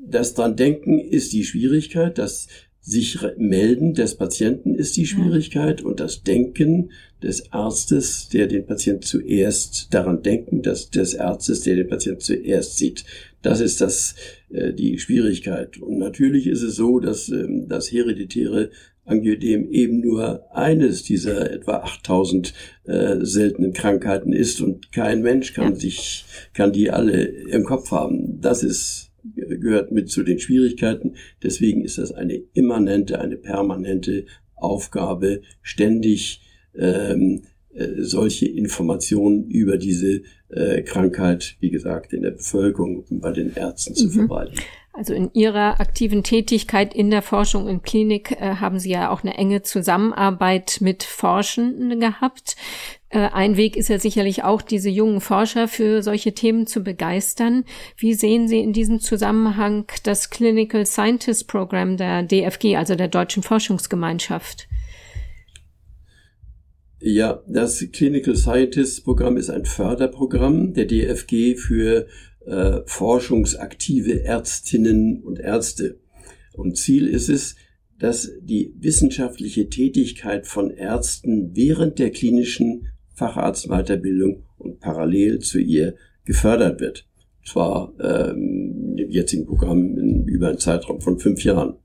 Das 0.05 0.35
dran 0.35 0.57
denken 0.57 0.99
ist 0.99 1.33
die 1.33 1.45
Schwierigkeit, 1.45 2.19
dass 2.19 2.49
sich 2.81 3.19
melden 3.37 3.95
des 3.95 4.17
Patienten 4.17 4.75
ist 4.75 4.97
die 4.97 5.07
Schwierigkeit 5.07 5.83
und 5.83 6.01
das 6.01 6.25
Denken 6.25 6.91
des 7.23 7.53
Arztes, 7.53 8.29
der 8.29 8.47
den 8.47 8.67
Patienten 8.67 9.03
zuerst 9.03 9.93
daran 9.93 10.23
denken, 10.23 10.63
dass 10.63 10.91
des 10.91 11.17
Arztes, 11.17 11.63
der 11.63 11.77
den 11.77 11.89
Patienten 11.89 12.21
zuerst 12.21 12.79
sieht. 12.79 13.05
Das 13.43 13.61
ist 13.61 13.81
das, 13.81 14.15
äh, 14.51 14.73
die 14.73 14.99
Schwierigkeit. 14.99 15.79
Und 15.79 15.99
natürlich 15.99 16.47
ist 16.47 16.63
es 16.63 16.77
so, 16.77 17.01
dass 17.01 17.29
ähm, 17.29 17.67
das 17.69 17.91
hereditäre 17.91 18.71
Angiodem 19.05 19.71
eben 19.71 20.01
nur 20.01 20.55
eines 20.55 21.03
dieser 21.03 21.51
etwa 21.51 21.79
8000 21.79 22.55
äh, 22.85 23.17
seltenen 23.23 23.73
Krankheiten 23.73 24.33
ist 24.33 24.61
und 24.61 24.93
kein 24.93 25.23
Mensch 25.23 25.53
kann 25.53 25.75
sich, 25.75 26.25
kann 26.55 26.73
die 26.73 26.91
alle 26.91 27.25
im 27.25 27.65
Kopf 27.65 27.91
haben. 27.91 28.41
Das 28.41 28.63
ist 28.63 29.11
gehört 29.35 29.93
mit 29.93 30.11
zu 30.11 30.23
den 30.23 30.39
Schwierigkeiten. 30.39 31.17
Deswegen 31.43 31.85
ist 31.85 31.99
das 31.99 32.13
eine 32.13 32.35
immanente, 32.55 33.21
eine 33.21 33.37
permanente 33.37 34.25
Aufgabe, 34.55 35.43
ständig 35.63 36.43
ähm, 36.77 37.43
äh, 37.73 37.87
solche 37.99 38.47
Informationen 38.47 39.49
über 39.49 39.77
diese 39.77 40.23
äh, 40.49 40.83
Krankheit, 40.83 41.57
wie 41.61 41.71
gesagt, 41.71 42.13
in 42.13 42.23
der 42.23 42.33
Bevölkerung 42.33 43.05
und 43.09 43.21
bei 43.21 43.33
den 43.33 43.55
Ärzten 43.55 43.95
zu 43.95 44.07
mhm. 44.07 44.11
verbreiten. 44.11 44.59
Also 44.93 45.15
in 45.15 45.31
Ihrer 45.35 45.81
aktiven 45.81 46.25
Tätigkeit 46.25 46.93
in 46.93 47.11
der 47.11 47.23
Forschung 47.23 47.69
in 47.69 47.83
Klinik 47.83 48.33
äh, 48.33 48.57
haben 48.57 48.81
Sie 48.81 48.91
ja 48.91 49.11
auch 49.11 49.23
eine 49.23 49.35
enge 49.39 49.63
Zusammenarbeit 49.63 50.79
mit 50.81 51.05
Forschenden 51.05 52.01
gehabt. 52.01 52.57
Äh, 53.09 53.29
ein 53.33 53.57
Weg 53.57 53.77
ist 53.77 53.89
ja 53.89 54.01
sicherlich 54.01 54.43
auch, 54.43 54.63
diese 54.63 54.91
jungen 54.91 55.21
Forscher 55.21 55.69
für 55.69 56.03
solche 56.03 56.35
Themen 56.35 56.67
zu 56.67 56.83
begeistern. 56.83 57.65
Wie 57.97 58.15
sehen 58.15 58.49
Sie 58.49 58.59
in 58.59 58.73
diesem 58.73 58.99
Zusammenhang 58.99 59.87
das 60.03 60.29
Clinical 60.29 60.85
Scientist 60.85 61.47
Program 61.47 61.97
der 61.97 62.25
DFG, 62.25 62.77
also 62.77 62.97
der 62.97 63.09
Deutschen 63.09 63.45
Forschungsgemeinschaft? 63.45 64.67
Ja, 67.03 67.43
das 67.49 67.83
Clinical 67.93 68.37
Scientist 68.37 69.05
Programm 69.05 69.39
ist 69.39 69.49
ein 69.49 69.65
Förderprogramm 69.65 70.75
der 70.75 70.85
DFG 70.85 71.57
für 71.57 72.07
äh, 72.45 72.81
forschungsaktive 72.85 74.23
Ärztinnen 74.23 75.23
und 75.23 75.39
Ärzte. 75.39 75.99
Und 76.53 76.77
Ziel 76.77 77.07
ist 77.07 77.31
es, 77.31 77.57
dass 77.99 78.31
die 78.43 78.75
wissenschaftliche 78.79 79.71
Tätigkeit 79.71 80.47
von 80.47 80.71
Ärzten 80.71 81.57
während 81.57 81.99
der 81.99 82.11
klinischen 82.11 82.89
Facharztweiterbildung 83.15 84.45
und 84.59 84.81
parallel 84.81 85.39
zu 85.39 85.59
ihr 85.59 85.95
gefördert 86.27 86.83
wird. 86.83 87.09
Zwar 87.47 87.95
ähm, 87.99 88.95
im 88.99 89.11
jetzigen 89.11 89.47
Programm 89.47 89.97
in 89.97 90.27
über 90.27 90.49
einen 90.49 90.59
Zeitraum 90.59 91.01
von 91.01 91.19
fünf 91.19 91.45
Jahren. 91.45 91.77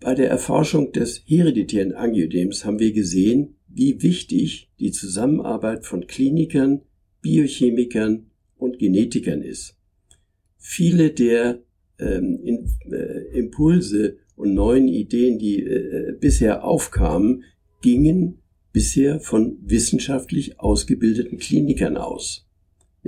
Bei 0.00 0.14
der 0.14 0.30
Erforschung 0.30 0.92
des 0.92 1.22
hereditären 1.26 1.92
Angiodems 1.92 2.64
haben 2.64 2.78
wir 2.78 2.92
gesehen, 2.92 3.56
wie 3.68 4.00
wichtig 4.02 4.70
die 4.78 4.92
Zusammenarbeit 4.92 5.84
von 5.84 6.06
Klinikern, 6.06 6.82
Biochemikern 7.20 8.30
und 8.56 8.78
Genetikern 8.78 9.42
ist. 9.42 9.76
Viele 10.56 11.10
der 11.10 11.62
ähm, 11.98 12.40
in, 12.44 12.68
äh, 12.92 13.38
Impulse 13.38 14.18
und 14.36 14.54
neuen 14.54 14.86
Ideen, 14.86 15.38
die 15.38 15.62
äh, 15.62 16.16
bisher 16.18 16.64
aufkamen, 16.64 17.44
gingen 17.80 18.38
bisher 18.72 19.18
von 19.18 19.58
wissenschaftlich 19.62 20.60
ausgebildeten 20.60 21.38
Klinikern 21.38 21.96
aus. 21.96 22.47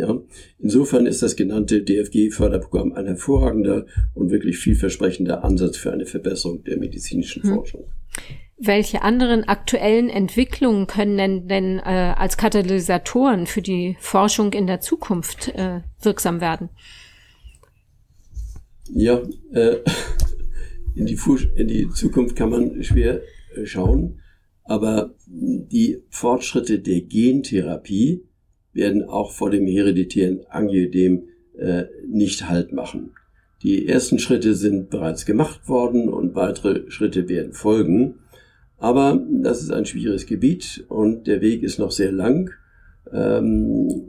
Ja, 0.00 0.18
insofern 0.58 1.04
ist 1.04 1.20
das 1.20 1.36
genannte 1.36 1.82
DFG-Förderprogramm 1.82 2.94
ein 2.94 3.04
hervorragender 3.04 3.84
und 4.14 4.30
wirklich 4.30 4.56
vielversprechender 4.56 5.44
Ansatz 5.44 5.76
für 5.76 5.92
eine 5.92 6.06
Verbesserung 6.06 6.64
der 6.64 6.78
medizinischen 6.78 7.42
hm. 7.42 7.54
Forschung. 7.54 7.84
Welche 8.56 9.02
anderen 9.02 9.44
aktuellen 9.44 10.08
Entwicklungen 10.08 10.86
können 10.86 11.18
denn, 11.18 11.48
denn 11.48 11.78
äh, 11.80 12.14
als 12.16 12.38
Katalysatoren 12.38 13.46
für 13.46 13.60
die 13.60 13.98
Forschung 14.00 14.54
in 14.54 14.66
der 14.66 14.80
Zukunft 14.80 15.48
äh, 15.48 15.80
wirksam 16.00 16.40
werden? 16.40 16.70
Ja, 18.94 19.20
äh, 19.52 19.76
in, 20.94 21.04
die 21.04 21.18
in 21.56 21.68
die 21.68 21.90
Zukunft 21.90 22.36
kann 22.36 22.48
man 22.48 22.82
schwer 22.82 23.20
äh, 23.54 23.66
schauen. 23.66 24.20
Aber 24.64 25.14
die 25.26 26.02
Fortschritte 26.08 26.78
der 26.78 27.02
Gentherapie 27.02 28.24
werden 28.72 29.04
auch 29.04 29.32
vor 29.32 29.50
dem 29.50 29.66
hereditären 29.66 30.40
Angiodem 30.48 31.28
äh, 31.58 31.84
nicht 32.06 32.48
Halt 32.48 32.72
machen. 32.72 33.12
Die 33.62 33.86
ersten 33.86 34.18
Schritte 34.18 34.54
sind 34.54 34.88
bereits 34.88 35.26
gemacht 35.26 35.68
worden 35.68 36.08
und 36.08 36.34
weitere 36.34 36.90
Schritte 36.90 37.28
werden 37.28 37.52
folgen. 37.52 38.14
Aber 38.78 39.22
das 39.42 39.62
ist 39.62 39.70
ein 39.70 39.84
schwieriges 39.84 40.26
Gebiet 40.26 40.84
und 40.88 41.26
der 41.26 41.42
Weg 41.42 41.62
ist 41.62 41.78
noch 41.78 41.90
sehr 41.90 42.12
lang. 42.12 42.50
Ähm, 43.12 44.06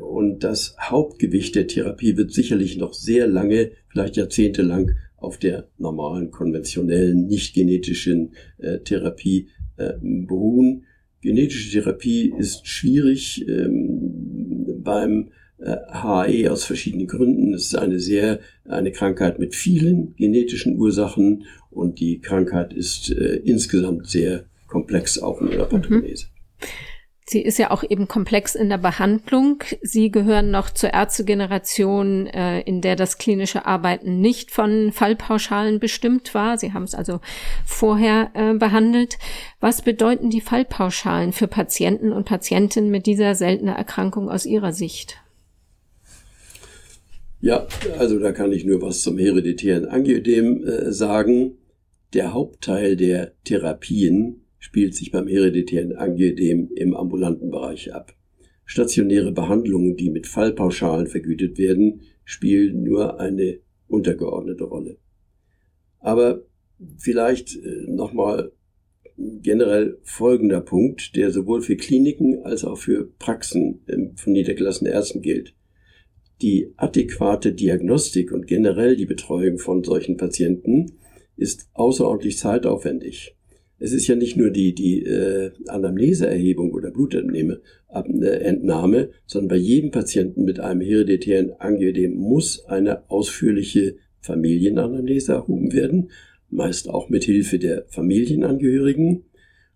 und 0.00 0.44
das 0.44 0.76
Hauptgewicht 0.80 1.54
der 1.54 1.66
Therapie 1.66 2.16
wird 2.16 2.32
sicherlich 2.32 2.78
noch 2.78 2.94
sehr 2.94 3.26
lange, 3.26 3.72
vielleicht 3.88 4.16
jahrzehntelang 4.16 4.92
auf 5.16 5.36
der 5.38 5.68
normalen, 5.78 6.30
konventionellen, 6.30 7.26
nicht 7.26 7.54
genetischen 7.54 8.32
äh, 8.58 8.78
Therapie 8.78 9.48
äh, 9.76 9.92
beruhen. 10.00 10.84
Genetische 11.22 11.70
Therapie 11.70 12.32
ist 12.36 12.66
schwierig 12.66 13.46
ähm, 13.48 14.82
beim 14.82 15.30
äh, 15.58 15.76
HAE 15.88 16.50
aus 16.50 16.64
verschiedenen 16.64 17.06
Gründen. 17.06 17.54
Es 17.54 17.66
ist 17.66 17.76
eine 17.76 18.00
sehr, 18.00 18.40
eine 18.64 18.90
Krankheit 18.90 19.38
mit 19.38 19.54
vielen 19.54 20.16
genetischen 20.16 20.76
Ursachen 20.76 21.44
und 21.70 22.00
die 22.00 22.20
Krankheit 22.20 22.72
ist 22.72 23.10
äh, 23.10 23.36
insgesamt 23.36 24.08
sehr 24.08 24.46
komplex 24.66 25.18
auch 25.20 25.40
in 25.40 25.52
ihrer 25.52 25.66
Pathogenese. 25.66 26.26
Mhm. 26.26 26.66
Sie 27.32 27.40
ist 27.40 27.58
ja 27.58 27.70
auch 27.70 27.82
eben 27.82 28.08
komplex 28.08 28.54
in 28.54 28.68
der 28.68 28.76
Behandlung. 28.76 29.64
Sie 29.80 30.10
gehören 30.10 30.50
noch 30.50 30.68
zur 30.68 30.92
Ärztegeneration, 30.92 32.26
äh, 32.26 32.60
in 32.60 32.82
der 32.82 32.94
das 32.94 33.16
klinische 33.16 33.64
Arbeiten 33.64 34.20
nicht 34.20 34.50
von 34.50 34.92
Fallpauschalen 34.92 35.80
bestimmt 35.80 36.34
war. 36.34 36.58
Sie 36.58 36.74
haben 36.74 36.82
es 36.82 36.94
also 36.94 37.20
vorher 37.64 38.30
äh, 38.34 38.52
behandelt. 38.52 39.18
Was 39.60 39.80
bedeuten 39.80 40.28
die 40.28 40.42
Fallpauschalen 40.42 41.32
für 41.32 41.48
Patienten 41.48 42.12
und 42.12 42.26
Patientinnen 42.26 42.90
mit 42.90 43.06
dieser 43.06 43.34
seltenen 43.34 43.74
Erkrankung 43.74 44.28
aus 44.28 44.44
Ihrer 44.44 44.74
Sicht? 44.74 45.16
Ja, 47.40 47.66
also 47.98 48.18
da 48.18 48.32
kann 48.32 48.52
ich 48.52 48.66
nur 48.66 48.82
was 48.82 49.00
zum 49.00 49.16
hereditären 49.16 49.86
Angioidem 49.86 50.64
äh, 50.64 50.92
sagen. 50.92 51.56
Der 52.12 52.34
Hauptteil 52.34 52.94
der 52.94 53.32
Therapien 53.44 54.41
spielt 54.62 54.94
sich 54.94 55.10
beim 55.10 55.26
hereditären 55.26 55.96
Angioedem 55.96 56.70
im 56.76 56.94
ambulanten 56.94 57.50
Bereich 57.50 57.92
ab. 57.92 58.14
Stationäre 58.64 59.32
Behandlungen, 59.32 59.96
die 59.96 60.08
mit 60.08 60.28
Fallpauschalen 60.28 61.08
vergütet 61.08 61.58
werden, 61.58 62.02
spielen 62.24 62.84
nur 62.84 63.18
eine 63.18 63.58
untergeordnete 63.88 64.62
Rolle. 64.62 64.98
Aber 65.98 66.44
vielleicht 66.96 67.56
äh, 67.56 67.86
nochmal 67.88 68.52
generell 69.16 69.98
folgender 70.04 70.60
Punkt, 70.60 71.16
der 71.16 71.32
sowohl 71.32 71.60
für 71.60 71.76
Kliniken 71.76 72.44
als 72.44 72.64
auch 72.64 72.78
für 72.78 73.10
Praxen 73.18 73.80
ähm, 73.88 74.16
von 74.16 74.32
niedergelassenen 74.32 74.92
Ärzten 74.92 75.22
gilt. 75.22 75.56
Die 76.40 76.72
adäquate 76.76 77.52
Diagnostik 77.52 78.30
und 78.30 78.46
generell 78.46 78.94
die 78.94 79.06
Betreuung 79.06 79.58
von 79.58 79.82
solchen 79.82 80.16
Patienten 80.16 80.98
ist 81.36 81.68
außerordentlich 81.74 82.38
zeitaufwendig 82.38 83.36
es 83.82 83.92
ist 83.92 84.06
ja 84.06 84.14
nicht 84.14 84.36
nur 84.36 84.50
die, 84.50 84.74
die 84.74 85.02
äh, 85.02 85.50
Anamneseerhebung 85.66 86.72
oder 86.72 86.92
Blutentnahme, 86.92 87.60
Entnahme, 87.90 89.10
sondern 89.26 89.48
bei 89.48 89.56
jedem 89.56 89.90
Patienten 89.90 90.44
mit 90.44 90.60
einem 90.60 90.80
hereditären 90.80 91.50
Angioedem 91.58 92.14
muss 92.14 92.64
eine 92.66 93.10
ausführliche 93.10 93.96
Familienanamnese 94.20 95.32
erhoben 95.32 95.72
werden, 95.72 96.10
meist 96.48 96.88
auch 96.88 97.08
mit 97.08 97.24
Hilfe 97.24 97.58
der 97.58 97.84
Familienangehörigen. 97.88 99.24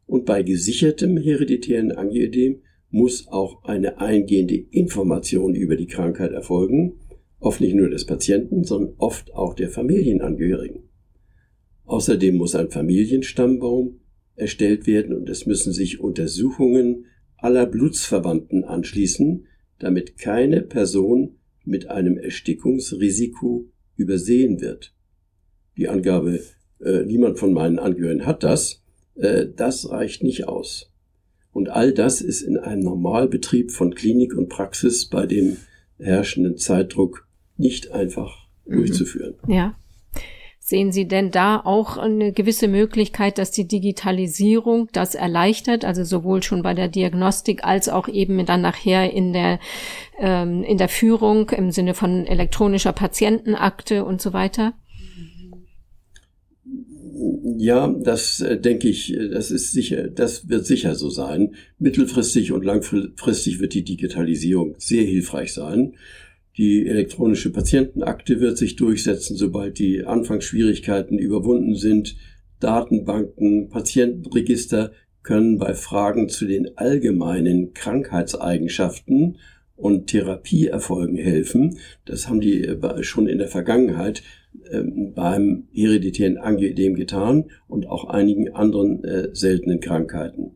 Und 0.06 0.24
bei 0.24 0.44
gesichertem 0.44 1.16
hereditären 1.16 1.90
Angioedem 1.90 2.60
muss 2.90 3.26
auch 3.26 3.64
eine 3.64 4.00
eingehende 4.00 4.54
Information 4.54 5.56
über 5.56 5.74
die 5.74 5.88
Krankheit 5.88 6.30
erfolgen, 6.30 7.00
oft 7.40 7.60
nicht 7.60 7.74
nur 7.74 7.88
des 7.88 8.06
Patienten, 8.06 8.62
sondern 8.62 8.94
oft 8.98 9.34
auch 9.34 9.54
der 9.54 9.68
Familienangehörigen. 9.68 10.85
Außerdem 11.86 12.36
muss 12.36 12.54
ein 12.54 12.70
Familienstammbaum 12.70 14.00
erstellt 14.34 14.86
werden 14.86 15.16
und 15.16 15.28
es 15.30 15.46
müssen 15.46 15.72
sich 15.72 16.00
Untersuchungen 16.00 17.06
aller 17.38 17.66
Blutsverwandten 17.66 18.64
anschließen, 18.64 19.46
damit 19.78 20.18
keine 20.18 20.62
Person 20.62 21.36
mit 21.64 21.88
einem 21.88 22.18
Erstickungsrisiko 22.18 23.66
übersehen 23.96 24.60
wird. 24.60 24.94
Die 25.76 25.88
Angabe, 25.88 26.40
äh, 26.80 27.02
niemand 27.04 27.38
von 27.38 27.52
meinen 27.52 27.78
Angehörigen 27.78 28.26
hat 28.26 28.42
das, 28.42 28.82
äh, 29.14 29.46
das 29.54 29.90
reicht 29.90 30.22
nicht 30.22 30.48
aus. 30.48 30.92
Und 31.52 31.70
all 31.70 31.92
das 31.92 32.20
ist 32.20 32.42
in 32.42 32.58
einem 32.58 32.82
Normalbetrieb 32.82 33.70
von 33.70 33.94
Klinik 33.94 34.36
und 34.36 34.48
Praxis 34.48 35.06
bei 35.06 35.26
dem 35.26 35.56
herrschenden 35.98 36.56
Zeitdruck 36.58 37.26
nicht 37.56 37.92
einfach 37.92 38.48
mhm. 38.66 38.76
durchzuführen. 38.76 39.34
Ja. 39.48 39.78
Sehen 40.68 40.90
Sie 40.90 41.06
denn 41.06 41.30
da 41.30 41.60
auch 41.64 41.96
eine 41.96 42.32
gewisse 42.32 42.66
Möglichkeit, 42.66 43.38
dass 43.38 43.52
die 43.52 43.68
Digitalisierung 43.68 44.88
das 44.92 45.14
erleichtert, 45.14 45.84
also 45.84 46.02
sowohl 46.02 46.42
schon 46.42 46.64
bei 46.64 46.74
der 46.74 46.88
Diagnostik 46.88 47.62
als 47.62 47.88
auch 47.88 48.08
eben 48.08 48.44
dann 48.44 48.62
nachher 48.62 49.12
in 49.12 49.32
der, 49.32 49.60
ähm, 50.18 50.64
in 50.64 50.76
der 50.76 50.88
Führung 50.88 51.50
im 51.50 51.70
Sinne 51.70 51.94
von 51.94 52.26
elektronischer 52.26 52.92
Patientenakte 52.92 54.04
und 54.04 54.20
so 54.20 54.32
weiter? 54.32 54.74
Ja, 57.58 57.86
das 57.86 58.40
äh, 58.40 58.60
denke 58.60 58.88
ich, 58.88 59.14
äh, 59.14 59.28
das 59.28 59.52
ist 59.52 59.70
sicher, 59.70 60.08
das 60.08 60.48
wird 60.48 60.66
sicher 60.66 60.96
so 60.96 61.10
sein. 61.10 61.54
Mittelfristig 61.78 62.50
und 62.50 62.64
langfristig 62.64 63.60
wird 63.60 63.72
die 63.72 63.84
Digitalisierung 63.84 64.74
sehr 64.78 65.04
hilfreich 65.04 65.52
sein. 65.52 65.94
Die 66.58 66.86
elektronische 66.86 67.52
Patientenakte 67.52 68.40
wird 68.40 68.56
sich 68.56 68.76
durchsetzen, 68.76 69.36
sobald 69.36 69.78
die 69.78 70.04
Anfangsschwierigkeiten 70.04 71.18
überwunden 71.18 71.74
sind. 71.74 72.16
Datenbanken, 72.60 73.68
Patientenregister 73.68 74.92
können 75.22 75.58
bei 75.58 75.74
Fragen 75.74 76.28
zu 76.30 76.46
den 76.46 76.78
allgemeinen 76.78 77.74
Krankheitseigenschaften 77.74 79.36
und 79.76 80.06
Therapieerfolgen 80.06 81.18
helfen. 81.18 81.78
Das 82.06 82.28
haben 82.28 82.40
die 82.40 82.62
äh, 82.64 83.02
schon 83.02 83.26
in 83.26 83.38
der 83.38 83.48
Vergangenheit 83.48 84.22
ähm, 84.70 85.12
beim 85.14 85.68
hereditären 85.72 86.38
Angioedem 86.38 86.94
getan 86.94 87.50
und 87.68 87.86
auch 87.86 88.06
einigen 88.06 88.54
anderen 88.54 89.04
äh, 89.04 89.28
seltenen 89.34 89.80
Krankheiten. 89.80 90.55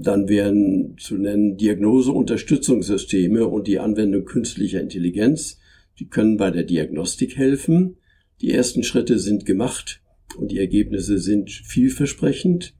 Dann 0.00 0.28
wären 0.28 0.96
zu 0.98 1.16
nennen 1.16 1.56
Diagnoseunterstützungssysteme 1.56 3.46
und 3.46 3.66
die 3.66 3.80
Anwendung 3.80 4.24
künstlicher 4.24 4.80
Intelligenz. 4.80 5.58
Die 5.98 6.08
können 6.08 6.36
bei 6.36 6.52
der 6.52 6.62
Diagnostik 6.62 7.36
helfen. 7.36 7.96
Die 8.40 8.52
ersten 8.52 8.84
Schritte 8.84 9.18
sind 9.18 9.44
gemacht 9.44 10.00
und 10.36 10.52
die 10.52 10.58
Ergebnisse 10.58 11.18
sind 11.18 11.50
vielversprechend. 11.50 12.74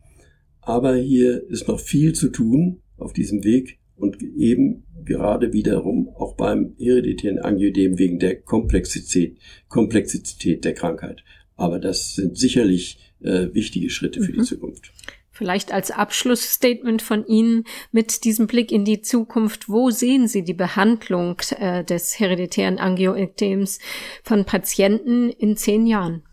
Aber 0.61 0.95
hier 0.95 1.49
ist 1.49 1.67
noch 1.67 1.81
viel 1.81 2.13
zu 2.13 2.29
tun 2.29 2.83
auf 2.97 3.13
diesem 3.13 3.43
Weg 3.43 3.79
und 3.97 4.23
eben 4.23 4.85
gerade 5.05 5.53
wiederum 5.53 6.09
auch 6.09 6.37
beim 6.37 6.75
hereditären 6.79 7.39
Angioedem 7.39 7.99
wegen 7.99 8.21
der 8.21 8.41
Komplexität, 8.41 9.39
Komplexität 9.69 10.65
der 10.65 10.75
Krankheit. 10.75 11.25
Aber 11.57 11.81
das 11.81 12.15
sind 12.15 12.39
sicherlich 12.39 12.99
äh, 13.21 13.49
wichtige 13.53 13.91
Schritte 13.91 14.23
für 14.23 14.31
mhm. 14.31 14.37
die 14.37 14.45
Zukunft. 14.45 14.93
Vielleicht 15.39 15.73
als 15.73 15.93
Abschlussstatement 15.93 17.01
von 17.01 17.25
Ihnen 17.25 17.63
mit 17.93 18.25
diesem 18.25 18.49
Blick 18.49 18.73
in 18.73 18.85
die 18.85 19.03
Zukunft. 19.03 19.69
Wo 19.69 19.91
sehen 19.91 20.27
Sie 20.27 20.43
die 20.43 20.53
Behandlung 20.53 21.37
äh, 21.61 21.85
des 21.85 22.19
hereditären 22.19 22.79
Angioedems 22.79 23.79
von 24.25 24.45
Patienten 24.45 25.31
in 25.31 25.57
zehn 25.57 25.87
Jahren? 25.87 26.25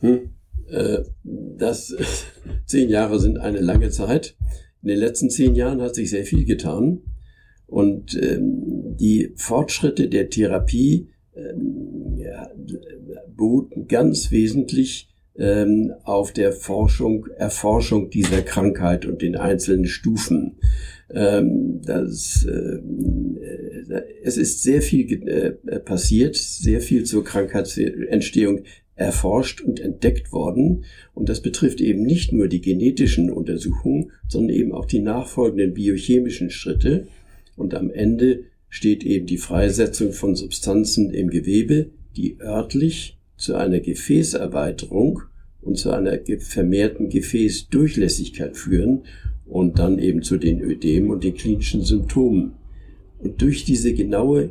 Hm, 0.00 0.30
äh, 0.68 1.04
das 1.22 1.94
zehn 2.66 2.88
Jahre 2.88 3.20
sind 3.20 3.38
eine 3.38 3.60
lange 3.60 3.90
Zeit. 3.90 4.36
In 4.82 4.88
den 4.88 4.98
letzten 4.98 5.30
zehn 5.30 5.54
Jahren 5.54 5.80
hat 5.80 5.94
sich 5.94 6.10
sehr 6.10 6.24
viel 6.24 6.44
getan 6.44 7.02
und 7.68 8.20
ähm, 8.20 8.96
die 8.98 9.32
Fortschritte 9.36 10.08
der 10.08 10.28
Therapie 10.28 11.08
ähm, 11.36 12.16
ja, 12.16 12.50
beruhten 13.28 13.86
ganz 13.86 14.32
wesentlich 14.32 15.11
ähm, 15.38 15.92
auf 16.04 16.32
der 16.32 16.52
Forschung, 16.52 17.26
Erforschung 17.36 18.10
dieser 18.10 18.42
Krankheit 18.42 19.06
und 19.06 19.22
den 19.22 19.36
einzelnen 19.36 19.86
Stufen. 19.86 20.56
Ähm, 21.10 21.80
das, 21.84 22.44
äh, 22.44 22.78
es 24.22 24.36
ist 24.36 24.62
sehr 24.62 24.82
viel 24.82 25.28
äh, 25.28 25.78
passiert, 25.80 26.36
sehr 26.36 26.80
viel 26.80 27.04
zur 27.04 27.24
Krankheitsentstehung 27.24 28.62
erforscht 28.94 29.60
und 29.60 29.80
entdeckt 29.80 30.32
worden. 30.32 30.84
Und 31.14 31.28
das 31.28 31.40
betrifft 31.40 31.80
eben 31.80 32.02
nicht 32.02 32.32
nur 32.32 32.48
die 32.48 32.60
genetischen 32.60 33.30
Untersuchungen, 33.30 34.12
sondern 34.28 34.54
eben 34.54 34.72
auch 34.72 34.84
die 34.84 35.00
nachfolgenden 35.00 35.74
biochemischen 35.74 36.50
Schritte. 36.50 37.08
Und 37.56 37.74
am 37.74 37.90
Ende 37.90 38.44
steht 38.68 39.04
eben 39.04 39.26
die 39.26 39.38
Freisetzung 39.38 40.12
von 40.12 40.34
Substanzen 40.34 41.10
im 41.10 41.28
Gewebe, 41.28 41.90
die 42.16 42.38
örtlich 42.40 43.18
zu 43.42 43.56
einer 43.56 43.80
Gefäßerweiterung 43.80 45.22
und 45.60 45.76
zu 45.76 45.90
einer 45.90 46.18
vermehrten 46.38 47.08
Gefäßdurchlässigkeit 47.08 48.56
führen 48.56 49.02
und 49.46 49.80
dann 49.80 49.98
eben 49.98 50.22
zu 50.22 50.36
den 50.36 50.60
Ödemen 50.60 51.10
und 51.10 51.24
den 51.24 51.34
klinischen 51.34 51.82
Symptomen. 51.82 52.52
Und 53.18 53.42
durch 53.42 53.64
diese 53.64 53.94
genaue 53.94 54.50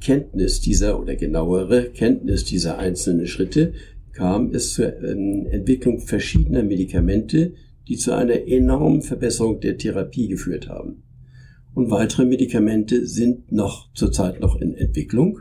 Kenntnis 0.00 0.60
dieser 0.60 1.00
oder 1.00 1.16
genauere 1.16 1.90
Kenntnis 1.90 2.44
dieser 2.44 2.78
einzelnen 2.78 3.26
Schritte 3.26 3.72
kam 4.12 4.52
es 4.52 4.74
zur 4.74 4.96
ähm, 5.02 5.46
Entwicklung 5.50 5.98
verschiedener 5.98 6.62
Medikamente, 6.62 7.54
die 7.88 7.96
zu 7.96 8.12
einer 8.12 8.46
enormen 8.46 9.02
Verbesserung 9.02 9.60
der 9.60 9.76
Therapie 9.76 10.28
geführt 10.28 10.68
haben. 10.68 11.02
Und 11.74 11.90
weitere 11.90 12.24
Medikamente 12.24 13.06
sind 13.06 13.50
noch 13.50 13.92
zurzeit 13.92 14.40
noch 14.40 14.60
in 14.60 14.74
Entwicklung. 14.74 15.40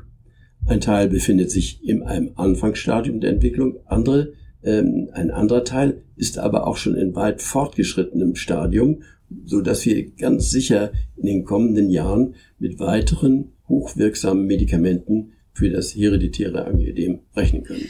Ein 0.65 0.79
Teil 0.79 1.09
befindet 1.09 1.51
sich 1.51 1.83
in 1.83 2.03
einem 2.03 2.31
Anfangsstadium 2.35 3.19
der 3.19 3.31
Entwicklung, 3.31 3.79
andere, 3.85 4.33
ähm, 4.63 5.09
ein 5.13 5.29
anderer 5.29 5.65
Teil 5.65 6.03
ist 6.15 6.37
aber 6.39 6.67
auch 6.67 6.77
schon 6.77 6.95
in 6.95 7.15
weit 7.15 7.41
fortgeschrittenem 7.41 8.35
Stadium, 8.35 9.03
so 9.45 9.61
dass 9.61 9.85
wir 9.85 10.11
ganz 10.11 10.49
sicher 10.49 10.91
in 11.17 11.25
den 11.25 11.43
kommenden 11.43 11.89
Jahren 11.89 12.35
mit 12.59 12.79
weiteren 12.79 13.51
hochwirksamen 13.67 14.45
Medikamenten 14.45 15.33
für 15.53 15.69
das 15.69 15.95
hereditäre 15.95 16.65
Angioedem 16.65 17.19
rechnen 17.35 17.63
können. 17.63 17.89